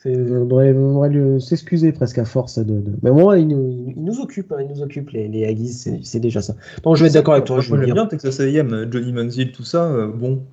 [0.07, 2.83] On devrait, s'excuser presque à force de.
[3.01, 6.19] Mais moi, il nous, il nous occupe, hein, il nous occupe les, les Aggies, c'est
[6.19, 6.55] déjà ça.
[6.83, 7.59] Donc, je vais être d'accord avec toi.
[7.59, 10.07] Je j'aime bien Texas A&M, Johnny Manziel, tout ça.
[10.07, 10.43] bon,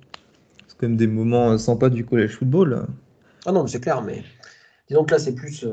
[0.67, 2.85] c'est quand même des moments sympas du collège football.
[3.45, 4.23] Ah non, mais c'est clair, mais
[4.89, 5.65] disons que là, c'est plus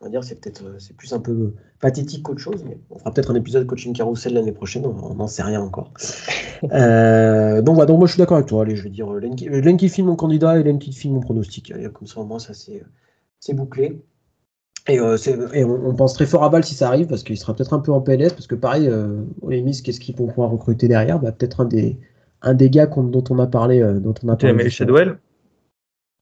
[0.00, 2.98] on va dire c'est peut-être euh, c'est plus un peu pathétique qu'autre chose, mais on
[2.98, 5.92] fera peut-être un épisode coaching carousel l'année prochaine, on n'en sait rien encore.
[6.72, 9.48] euh, donc voilà, donc moi je suis d'accord avec toi, allez, je vais dire Lenky
[9.48, 11.72] euh, filme mon candidat et Lenky filme mon pronostic.
[11.92, 12.82] comme ça au moins ça c'est
[13.52, 14.00] bouclé.
[14.88, 15.16] Et, euh,
[15.52, 17.78] et on, pense très fort à Ball si ça arrive, parce qu'il sera peut-être un
[17.78, 21.18] peu en PLS, parce que pareil, euh, Olemis, qu'est-ce qu'ils vont pouvoir recruter derrière?
[21.18, 21.98] Bah, Peut-être un des,
[22.40, 23.80] un des gars dont on a parlé.
[24.00, 25.18] dont on a parlé Shadwell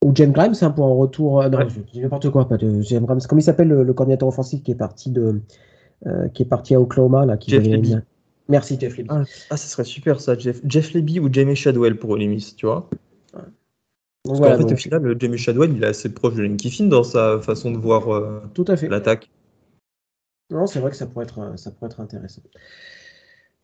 [0.04, 1.42] ou James Grimes, c'est un pour un retour.
[1.42, 3.20] Euh, non, je dis n'importe quoi, pas de James Grimes.
[3.28, 5.40] Comment il s'appelle le, coordinateur offensif qui est parti de,
[6.06, 7.96] euh, qui est parti à Oklahoma là, qui Jeff Leby.
[8.48, 9.08] Merci Jeff Leby.
[9.10, 12.66] Ah, ah, ça serait super ça, Jeff, Jeff Leby ou Jamie Shadwell pour Olimis, tu
[12.66, 12.88] vois?
[14.26, 17.04] Parce qu'en fait, au final, Jamie Shadwell, il est assez proche de Lane Kiffin dans
[17.04, 18.88] sa façon de voir euh, Tout à fait.
[18.88, 19.30] l'attaque.
[20.50, 22.42] Non, c'est vrai que ça pourrait être, ça pourrait être intéressant.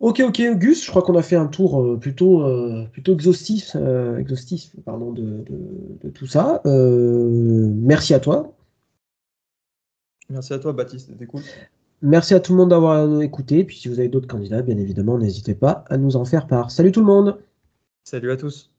[0.03, 3.77] Ok, ok, Gus, je crois qu'on a fait un tour euh, plutôt, euh, plutôt exhaustif,
[3.77, 5.45] euh, exhaustif pardon, de,
[6.13, 6.61] tout ça.
[6.65, 8.53] merci à toi.
[10.29, 11.43] Merci à toi, Baptiste, c'était cool.
[12.01, 13.63] Merci à tout le monde d'avoir écouté.
[13.63, 16.73] Puis si vous avez d'autres candidats, bien évidemment, n'hésitez pas à nous en faire part.
[16.73, 17.39] Salut tout le monde.
[18.03, 18.72] Salut à tous.